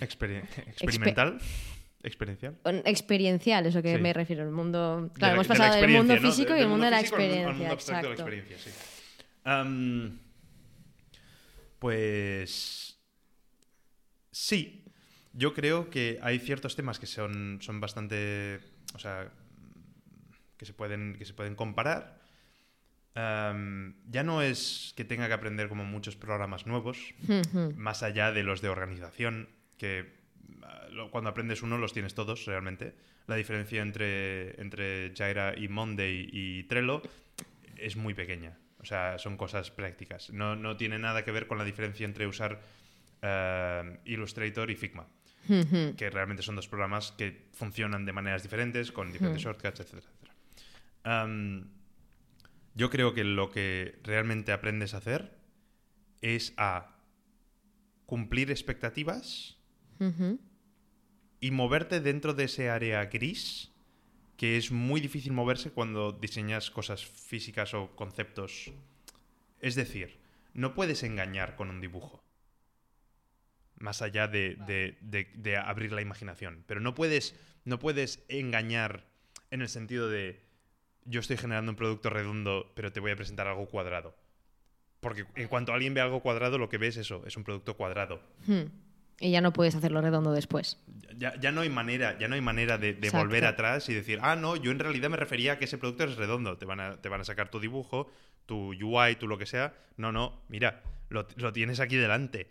[0.00, 1.38] Experien- experimental.
[2.04, 2.56] Experiencial.
[2.84, 4.00] Experiencial, es lo que Sí.
[4.00, 4.42] me refiero.
[4.44, 5.02] El mundo.
[5.02, 6.32] De Claro, la- hemos de pasado del mundo experiencia, ¿no?
[6.32, 7.72] físico De- y el mundo de la físico al mundo- experiencia.
[7.72, 8.70] abstracto de la experiencia, sí.
[11.78, 12.98] Pues
[14.30, 14.84] sí,
[15.32, 18.60] yo creo que hay ciertos temas que son, son bastante,
[18.94, 19.30] o sea,
[20.56, 22.21] que se pueden, que se pueden comparar.
[23.14, 27.14] Ya no es que tenga que aprender como muchos programas nuevos,
[27.76, 29.48] más allá de los de organización,
[29.78, 30.12] que
[30.62, 32.94] ah, cuando aprendes uno los tienes todos realmente.
[33.26, 37.02] La diferencia entre, entre Jira y Monday y Trello
[37.76, 38.58] es muy pequeña.
[38.80, 40.30] O sea, son cosas prácticas.
[40.30, 42.60] No, no tiene nada que ver con la diferencia entre usar
[44.04, 45.06] Illustrator y Figma,
[45.46, 50.34] que realmente son dos programas que funcionan de maneras diferentes, con diferentes shortcuts, etcétera, etcétera.
[51.04, 51.68] Am,
[52.74, 55.36] yo creo que lo que realmente aprendes a hacer
[56.20, 56.96] es a
[58.06, 59.56] cumplir expectativas
[61.40, 63.70] y moverte dentro de ese área gris
[64.36, 68.72] que es muy difícil moverse cuando diseñas cosas físicas o conceptos.
[69.60, 70.18] Es decir,
[70.54, 72.24] no puedes engañar con un dibujo.
[73.76, 76.64] Más allá de, de- de- de abrir la imaginación.
[76.66, 79.06] Pero no puedes, no puedes engañar
[79.50, 80.42] en el sentido de
[81.04, 84.14] yo estoy generando un producto redondo, pero te voy a presentar algo cuadrado.
[85.00, 87.76] Porque en cuanto alguien ve algo cuadrado, lo que ve es eso, es un producto
[87.76, 88.22] cuadrado.
[88.46, 88.66] Hmm.
[89.18, 90.80] Y ya no puedes hacerlo redondo después.
[91.16, 94.36] Ya, ya no hay manera, ya no hay manera de, volver atrás y decir, ah,
[94.36, 96.58] no, yo en realidad me refería a que ese producto es redondo.
[96.58, 98.10] Te van a, te van a sacar tu dibujo,
[98.46, 99.74] tu UI, tu lo que sea.
[99.96, 102.48] No, no, mira, lo, lo tienes aquí delante.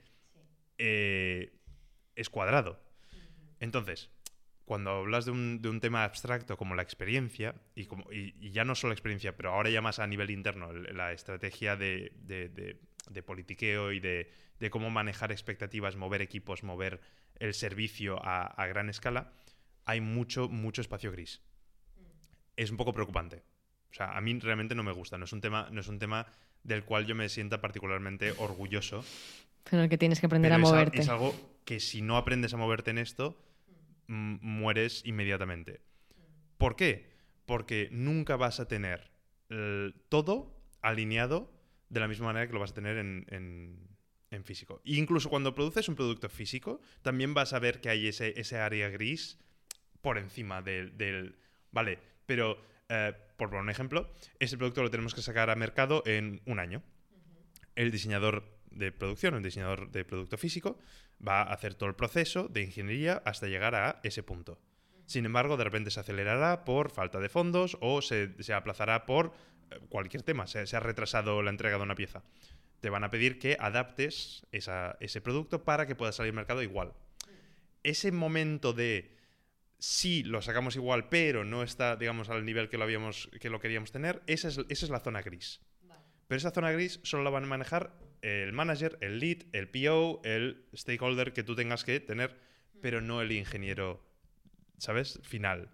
[0.78, 1.54] Eh,
[2.16, 2.80] es cuadrado.
[3.60, 4.10] Entonces,
[4.72, 8.52] cuando hablas de un, de un tema abstracto como la experiencia, y, como, y, y
[8.52, 12.14] ya no solo la experiencia, pero ahora ya más a nivel interno, la estrategia de,
[12.24, 17.02] de- de- de politiqueo y de, de cómo manejar expectativas, mover equipos, mover
[17.38, 19.34] el servicio a, a gran escala,
[19.84, 21.42] hay mucho, mucho espacio gris.
[22.56, 23.44] Es un poco preocupante.
[23.92, 25.18] O sea, a mí realmente no me gusta.
[25.18, 26.28] No es un tema, no es un tema
[26.64, 29.04] del cual yo me sienta particularmente orgulloso.
[29.70, 31.00] Pero el que tienes que aprender pero a moverte.
[31.02, 33.38] es algo que si no aprendes a moverte en esto,
[34.12, 35.82] mueres inmediatamente.
[36.58, 37.12] ¿Por qué?
[37.46, 39.12] Porque nunca vas a tener
[39.50, 41.52] eh, todo alineado
[41.90, 43.88] de la misma manera que lo vas a tener en, en-
[44.32, 44.82] en físico.
[44.86, 48.58] E incluso cuando produces un producto físico, también vas a ver que hay ese, ese
[48.58, 49.38] área gris
[50.02, 50.98] por encima del...
[50.98, 51.36] del-
[51.72, 54.10] vale, pero eh, por poner un ejemplo,
[54.40, 56.82] ese producto lo tenemos que sacar a mercado en un año.
[57.76, 60.78] El diseñador de producción, el diseñador de producto físico,
[61.26, 64.60] va a hacer todo el proceso de ingeniería hasta llegar a ese punto.
[65.06, 69.34] Sin embargo, de repente se acelerará por falta de fondos o se, aplazará por
[69.70, 72.24] eh, cualquier tema, se, ha retrasado la entrega de una pieza.
[72.80, 76.94] Te van a pedir que adaptes ese producto para que pueda salir al mercado igual.
[77.84, 79.16] Ese momento de
[79.78, 83.60] sí lo sacamos igual, pero no está, digamos, al nivel que lo, habíamos, que lo
[83.60, 85.60] queríamos tener, esa es, esa es la zona gris.
[86.32, 90.22] Pero esa zona gris solo la van a manejar el manager, el lead, el PO,
[90.24, 92.38] el stakeholder que tú tengas que tener,
[92.82, 94.02] pero no el ingeniero,
[94.78, 95.20] ¿sabes?
[95.24, 95.68] Final.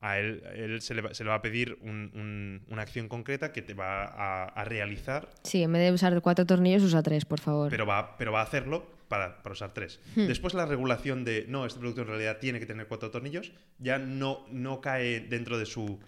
[0.00, 3.08] A él, él se, le va, se le va a pedir un- un- una acción
[3.08, 7.02] concreta que te va a, a realizar, Sí, en vez de usar cuatro tornillos, usa
[7.02, 7.68] tres, por favor.
[7.68, 9.98] pero va, pero va a hacerlo para, para usar tres.
[10.14, 10.28] Hmm.
[10.28, 13.98] Después la regulación de, no, este producto en realidad tiene que tener cuatro tornillos, ya
[13.98, 15.98] no, no cae dentro de su,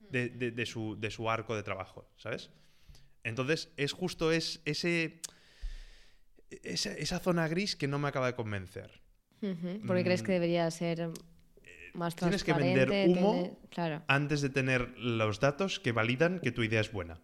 [0.00, 2.50] de, de- de su, de su arco de trabajo, ¿sabes?
[3.24, 5.20] Entonces, es justo es, ese,
[6.62, 9.00] esa, esa zona gris que no me acaba de convencer.
[9.42, 10.34] Ujú, Porque crees que Mm.
[10.34, 11.10] debería ser
[11.94, 12.84] más Tienes que transparente.
[12.86, 13.58] vender humo.
[13.70, 14.02] Claro.
[14.08, 17.20] Antes de tener los datos que validan que tu idea es buena.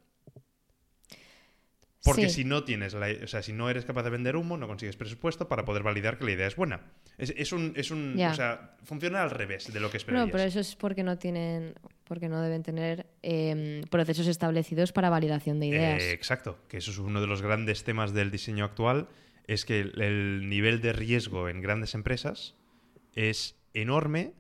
[2.07, 2.37] Porque Sí.
[2.37, 4.97] si no tienes la, o sea, si no eres capaz de vender humo, no consigues
[4.97, 6.81] presupuesto para poder validar que la idea es buena.
[7.19, 10.31] Es, es un, es un o sea, funciona al revés de lo que No, esperarías.
[10.33, 15.61] pero eso es porque no tienen, porque no deben tener em, procesos establecidos para validación
[15.61, 16.03] de ideas.
[16.03, 19.09] Eh, exacto, que eso es uno de los grandes temas del diseño actual,
[19.47, 22.55] es que el, el nivel de riesgo en grandes empresas
[23.15, 24.33] es enorme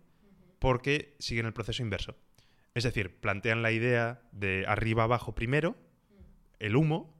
[0.58, 2.16] porque siguen el proceso inverso.
[2.74, 5.76] Es decir, plantean la idea de arriba abajo primero,
[6.58, 7.15] el humo,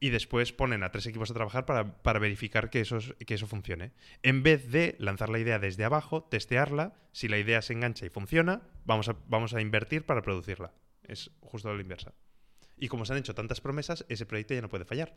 [0.00, 3.92] y después ponen a tres equipos a trabajar para, para verificar que que eso funcione.
[4.22, 8.10] En vez de lanzar la idea desde abajo, testearla, si la idea se engancha y
[8.10, 10.72] funciona, vamos a, vamos a invertir para producirla.
[11.04, 12.12] Es justo la inversa.
[12.76, 15.16] Y como se han hecho tantas promesas, ese proyecto ya no puede fallar.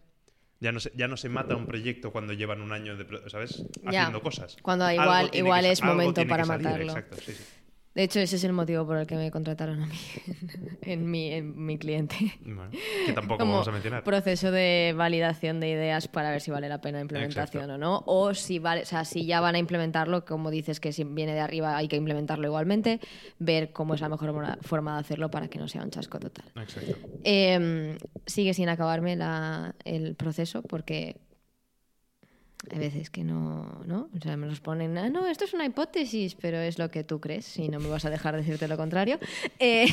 [0.60, 3.64] Ya no se, ya no se mata un proyecto cuando llevan un año de, ¿sabes?
[3.84, 4.02] Ya.
[4.02, 4.58] Haciendo cosas.
[4.62, 6.92] Cuando igual, igual que es momento para salir, matarlo.
[6.92, 7.44] Exacto, sí, sí.
[7.98, 9.96] De hecho, ese es el motivo por el que me contrataron a mí
[10.84, 12.16] en mi, en mi cliente.
[12.42, 12.70] Bueno,
[13.08, 14.04] que tampoco Como vamos a mencionar.
[14.04, 17.74] proceso de validación de ideas para ver si vale la pena implementación Exacto.
[17.74, 18.04] o no.
[18.06, 21.34] O si vale, o sea, si ya van a implementarlo, como dices que si viene
[21.34, 23.00] de arriba hay que implementarlo igualmente,
[23.40, 26.46] ver cómo es la mejor forma de hacerlo para que no sea un chasco total.
[26.56, 26.96] Exacto.
[27.24, 31.18] Eh, sigue sin acabarme la- el proceso porque
[32.72, 34.10] hay veces que no, ¿no?
[34.16, 37.04] O sea, me los ponen, "Ah, no, esto es una hipótesis, pero es lo que
[37.04, 39.20] tú crees y no me vas a dejar decirte lo contrario.
[39.60, 39.88] Eh,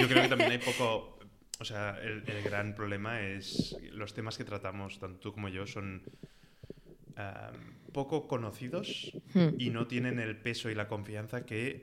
[0.00, 1.18] Yo creo que también hay poco.
[1.60, 5.66] O sea, el, el gran problema es los temas que tratamos, tanto tú como yo,
[5.66, 6.02] son
[7.16, 7.52] ah,
[7.92, 9.50] poco conocidos Hmm.
[9.58, 11.82] y no tienen el peso y la confianza que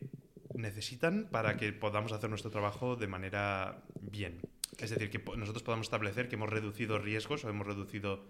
[0.55, 4.41] necesitan para que podamos hacer nuestro trabajo de manera bien.
[4.79, 8.25] Es decir, que nosotros podamos establecer que hemos reducido riesgos o hemos reducido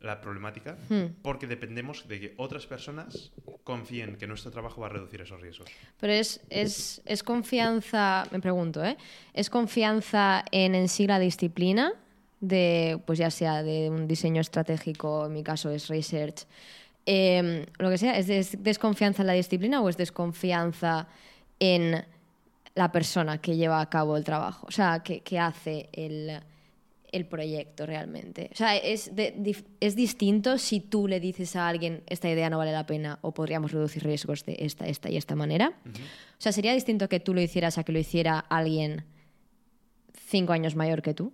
[0.00, 1.14] la problemática Hmm.
[1.22, 3.30] porque dependemos de que otras personas
[3.62, 5.68] confíen que nuestro trabajo va a reducir esos riesgos.
[6.00, 8.96] Pero es, es, es confianza, me pregunto, ¿eh?
[9.32, 11.92] ¿Es confianza en en sí la disciplina?
[12.40, 16.42] De, pues ya sea de un diseño estratégico, en mi caso es research,
[17.06, 21.06] eh, lo que sea, ¿es des- desconfianza en la disciplina o es desconfianza
[21.60, 22.04] en
[22.74, 24.66] la persona que lleva a cabo el trabajo?
[24.68, 26.40] O sea, que, que hace el,
[27.12, 28.48] el proyecto realmente.
[28.52, 32.48] O sea, es, de- dif- es distinto si tú le dices a alguien esta idea
[32.48, 35.74] no vale la pena o podríamos reducir riesgos de esta, esta y esta manera.
[35.86, 35.90] O
[36.40, 39.04] sea, sería distinto que tú lo hicieras a que lo hiciera alguien
[40.14, 41.32] cinco años mayor que tú.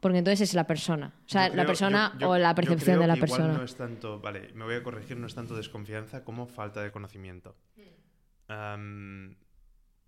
[0.00, 1.12] Porque entonces es la persona.
[1.26, 3.30] O sea, la persona yo- yo- o la yo percepción creo de la que igual
[3.40, 3.58] persona.
[3.58, 6.92] no es tanto, vale, me voy a corregir, no es tanto desconfianza como falta de
[6.92, 7.56] conocimiento.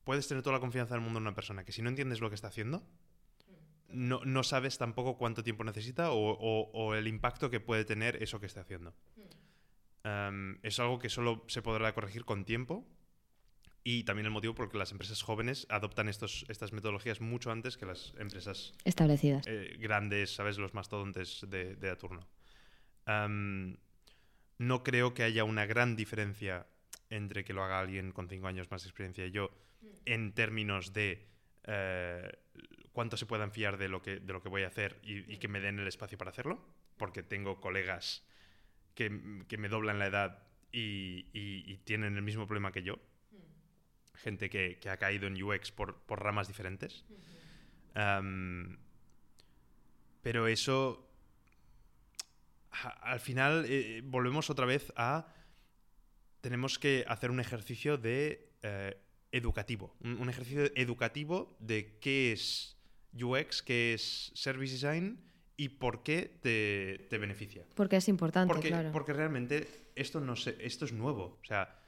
[0.04, 2.28] Puedes tener toda la confianza del mundo en una persona que si no entiendes lo
[2.30, 2.82] que está haciendo,
[3.88, 8.22] no, no sabes tampoco cuánto tiempo necesita o, o- o el impacto que puede tener
[8.22, 8.94] eso que está haciendo.
[10.62, 12.86] Es algo que solo se podrá corregir con tiempo
[13.84, 17.86] Y también el motivo porque las empresas jóvenes adoptan estos, estas metodologías mucho antes que
[17.86, 19.46] las empresas Establecidas.
[19.46, 20.58] eh, grandes, ¿sabes?
[20.58, 22.26] Los mastodontes de, de a turno.
[24.58, 26.66] No creo que haya una gran diferencia
[27.10, 29.50] entre que lo haga alguien con cinco años más de experiencia y yo
[30.06, 31.26] en términos de
[31.64, 32.32] eh,
[32.92, 35.38] cuánto se puedan fiar de lo que, de lo que voy a hacer y, y
[35.38, 36.64] que me den el espacio para hacerlo,
[36.96, 38.24] porque tengo colegas
[38.94, 40.42] que, que me doblan la edad
[40.72, 42.98] y, y- y tienen el mismo problema que yo.
[44.14, 47.04] Gente que, que ha caído en UX por, por ramas diferentes.
[47.94, 48.78] Am,
[50.22, 51.08] pero eso,
[52.70, 55.26] a- al final, eh, volvemos otra vez a...
[56.40, 58.96] Tenemos que hacer un ejercicio de eh,
[59.32, 59.94] educativo.
[60.00, 62.76] Un, un ejercicio educativo de qué es
[63.12, 65.18] UX, qué es Service Design
[65.56, 67.64] y por qué te, te beneficia.
[67.74, 68.92] Porque es importante, Porque, claro.
[68.92, 71.38] porque realmente esto, no sé, esto es nuevo.
[71.42, 71.78] O sea,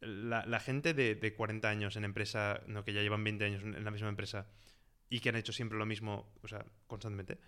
[0.00, 3.62] la, la gente de, de 40 años en empresa, no, que ya llevan 20 años
[3.64, 4.46] en la misma empresa
[5.10, 7.38] y que han hecho siempre lo mismo, o sea, constantemente,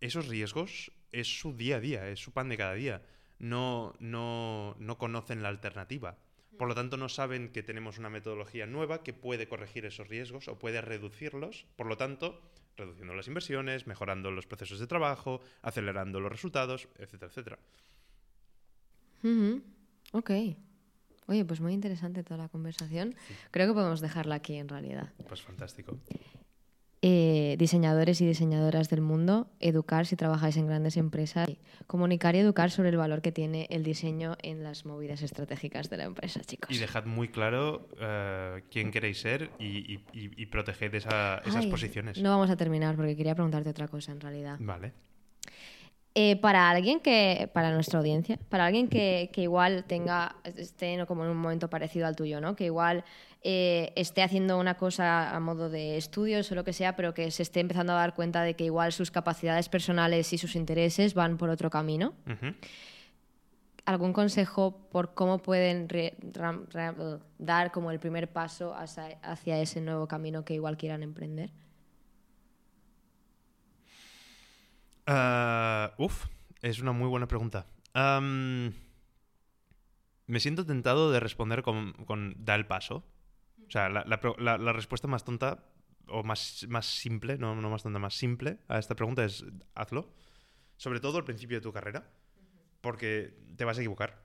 [0.00, 3.02] esos riesgos es su día a día, es su pan de cada día.
[3.38, 6.16] No, no, no conocen la alternativa.
[6.58, 10.48] Por lo tanto, no saben que tenemos una metodología nueva que puede corregir esos riesgos
[10.48, 11.66] o puede reducirlos.
[11.76, 12.40] Por lo tanto,
[12.76, 17.58] reduciendo las inversiones, mejorando los procesos de trabajo, acelerando los resultados, etcétera, etcétera.
[19.22, 19.62] Ujú.
[20.12, 20.30] Ok.
[21.26, 23.14] Oye, pues muy interesante toda la conversación.
[23.50, 25.12] Creo que podemos dejarla aquí en realidad.
[25.28, 25.98] Pues fantástico.
[27.00, 31.48] Eh, diseñadores y diseñadoras del mundo, educar si trabajáis en grandes empresas,
[31.86, 35.96] comunicar y educar sobre el valor que tiene el diseño en las movidas estratégicas de
[35.96, 36.74] la empresa, chicos.
[36.74, 42.18] Y dejad muy claro eh, quién queréis ser y, y- proteged esa- esas Ay, posiciones.
[42.20, 44.56] No vamos a terminar porque quería preguntarte otra cosa en realidad.
[44.58, 44.92] Vale.
[46.16, 51.22] Eh, para alguien que, para nuestra audiencia, para alguien que, que igual tenga, esté como
[51.24, 52.56] en un momento parecido al tuyo, ¿no?
[52.56, 53.04] Que igual
[53.42, 57.30] eh, esté haciendo una cosa a modo de estudios o lo que sea, pero que
[57.30, 61.14] se esté empezando a dar cuenta de que igual sus capacidades personales y sus intereses
[61.14, 62.14] van por otro camino.
[63.84, 65.88] ¿Algún consejo por cómo pueden
[67.38, 71.50] dar como el primer paso hacia, hacia ese nuevo camino que igual quieran emprender?
[75.06, 76.26] Ah, uf,
[76.60, 77.66] es una muy buena pregunta.
[80.26, 83.04] Me siento tentado de responder con, con da el paso.
[83.68, 85.64] O sea, la, respuesta más tonta
[86.06, 89.44] o más, más simple, no, no más tonta, más simple a esta pregunta es
[89.74, 90.10] hazlo.
[90.76, 92.10] Sobre todo al principio de tu carrera,
[92.80, 94.22] porque te vas a equivocar.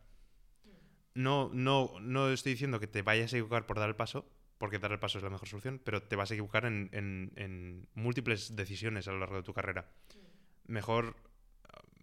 [1.15, 4.25] No, no, no estoy diciendo que te vayas a equivocar por dar el paso,
[4.57, 7.87] porque dar el paso es la mejor solución, pero te vas a equivocar en, en-
[7.93, 9.89] múltiples decisiones a lo largo de tu carrera
[10.67, 11.15] mejor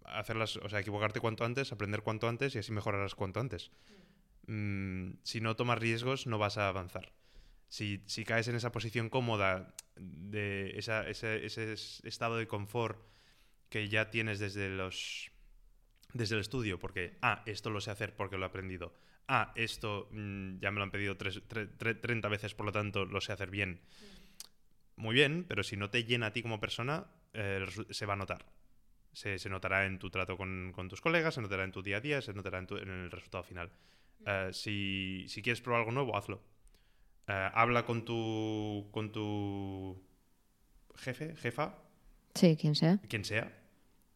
[0.05, 3.71] hacerlas, o sea, equivocarte cuanto antes, aprender cuanto antes y así mejorarás cuanto antes.
[4.47, 7.11] Mm, si no tomas riesgos, no vas a avanzar.
[7.71, 12.99] Si, si caes en esa posición cómoda de esa- ese, ese es- estado de confort
[13.69, 15.31] que ya tienes desde los
[16.13, 18.93] desde el estudio, porque, ah, esto lo sé hacer porque lo he aprendido.
[19.29, 22.73] Ah, esto mm, ya me lo han pedido tres- tre- tre- 30 veces, por lo
[22.73, 23.79] tanto lo sé hacer bien.
[24.97, 28.17] Muy bien, pero si no te llena a ti como persona, eh, se va a
[28.17, 28.45] notar.
[29.13, 31.97] Se, se notará en tu trato con, con tus colegas, se notará en tu día
[31.97, 33.71] a día, se notará en, tu- en el resultado final.
[34.25, 36.43] Eh, si, si quieres probar algo nuevo, hazlo.
[37.31, 40.03] Eh, habla con tu, con tu
[40.97, 41.77] jefe, jefa,
[42.35, 42.99] Sí, quien sea.
[43.07, 43.57] quien sea.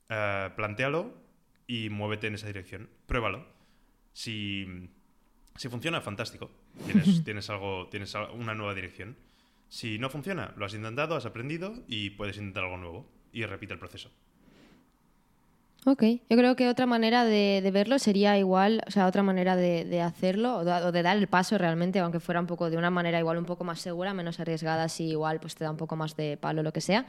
[0.09, 1.13] Eh, plantéalo
[1.66, 2.89] y muévete en esa dirección.
[3.05, 3.47] Pruébalo.
[4.11, 4.89] Si,
[5.55, 6.51] si funciona, fantástico.
[6.86, 9.16] Tienes, tienes, algo, tienes una nueva dirección.
[9.70, 13.11] Si no funciona, lo has intentado, has aprendido y puedes intentar algo nuevo.
[13.32, 14.11] Y repite el proceso.
[15.88, 19.56] Ok, yo creo que otra manera de, de verlo sería igual, o sea, otra manera
[19.56, 22.72] de, de hacerlo o de, o de dar el paso realmente, aunque fuera un poco
[22.72, 25.70] de una manera igual un poco más segura, menos arriesgada, si igual pues te da
[25.70, 27.06] un poco más de palo lo que sea,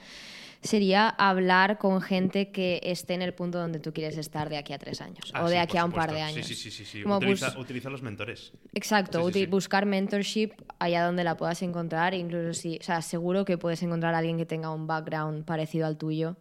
[0.61, 4.75] sería hablar con gente que esté en el punto donde tú quieres estar de aquí
[4.75, 6.47] a tres años Ah, o de sí, aquí a un par de años.
[6.47, 6.85] Sí, sí, sí.
[6.85, 7.03] sí.
[7.03, 8.53] Como Utiliza, bus- utiliza los mentores.
[8.75, 9.47] Exacto, Sí, sí.
[9.47, 14.15] buscar mentorship allá donde la puedas encontrar, incluso si, o sea, seguro que puedes encontrar
[14.15, 16.37] a alguien que tenga un background parecido al tuyo,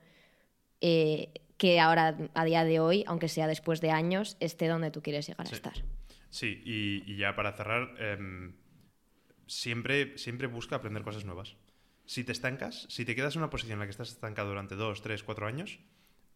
[0.82, 5.02] eh, que ahora, a día de hoy, aunque sea después de años, esté donde tú
[5.02, 5.54] quieres llegar Sí.
[5.54, 5.74] a estar.
[6.30, 8.54] Sí, y, y ya para cerrar, em,
[9.48, 11.56] siempre, siempre busca aprender cosas nuevas.
[12.06, 14.76] Si te estancas, si te quedas en una posición en la que estás estancado durante
[14.76, 15.80] dos, tres, cuatro años,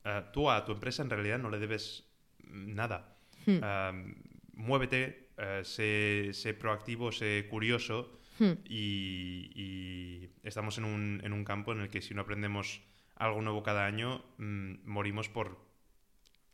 [0.05, 2.05] eh, tú a tu empresa en realidad no le debes
[2.43, 3.15] nada.
[3.45, 3.59] Hmm.
[3.63, 4.15] Em,
[4.53, 8.53] muévete, eh, sé, sé proactivo, sé curioso Hmm.
[8.63, 12.82] y, y estamos en un, en un campo en el que si no aprendemos
[13.20, 15.70] algo nuevo cada año, mm, morimos por,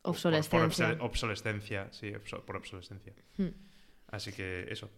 [0.01, 0.97] Obsolescencia.
[0.97, 2.13] Por, obsolescencia, sí,
[2.45, 3.13] por obsolescencia.
[3.37, 3.49] Hmm.
[4.07, 4.89] Así que eso.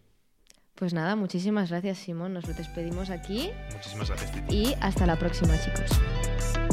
[0.74, 4.54] Pues nada, muchísimas gracias Simón, nos lo despedimos aquí Muchísimas gracias, Titi.
[4.54, 6.67] y hasta la próxima chicos.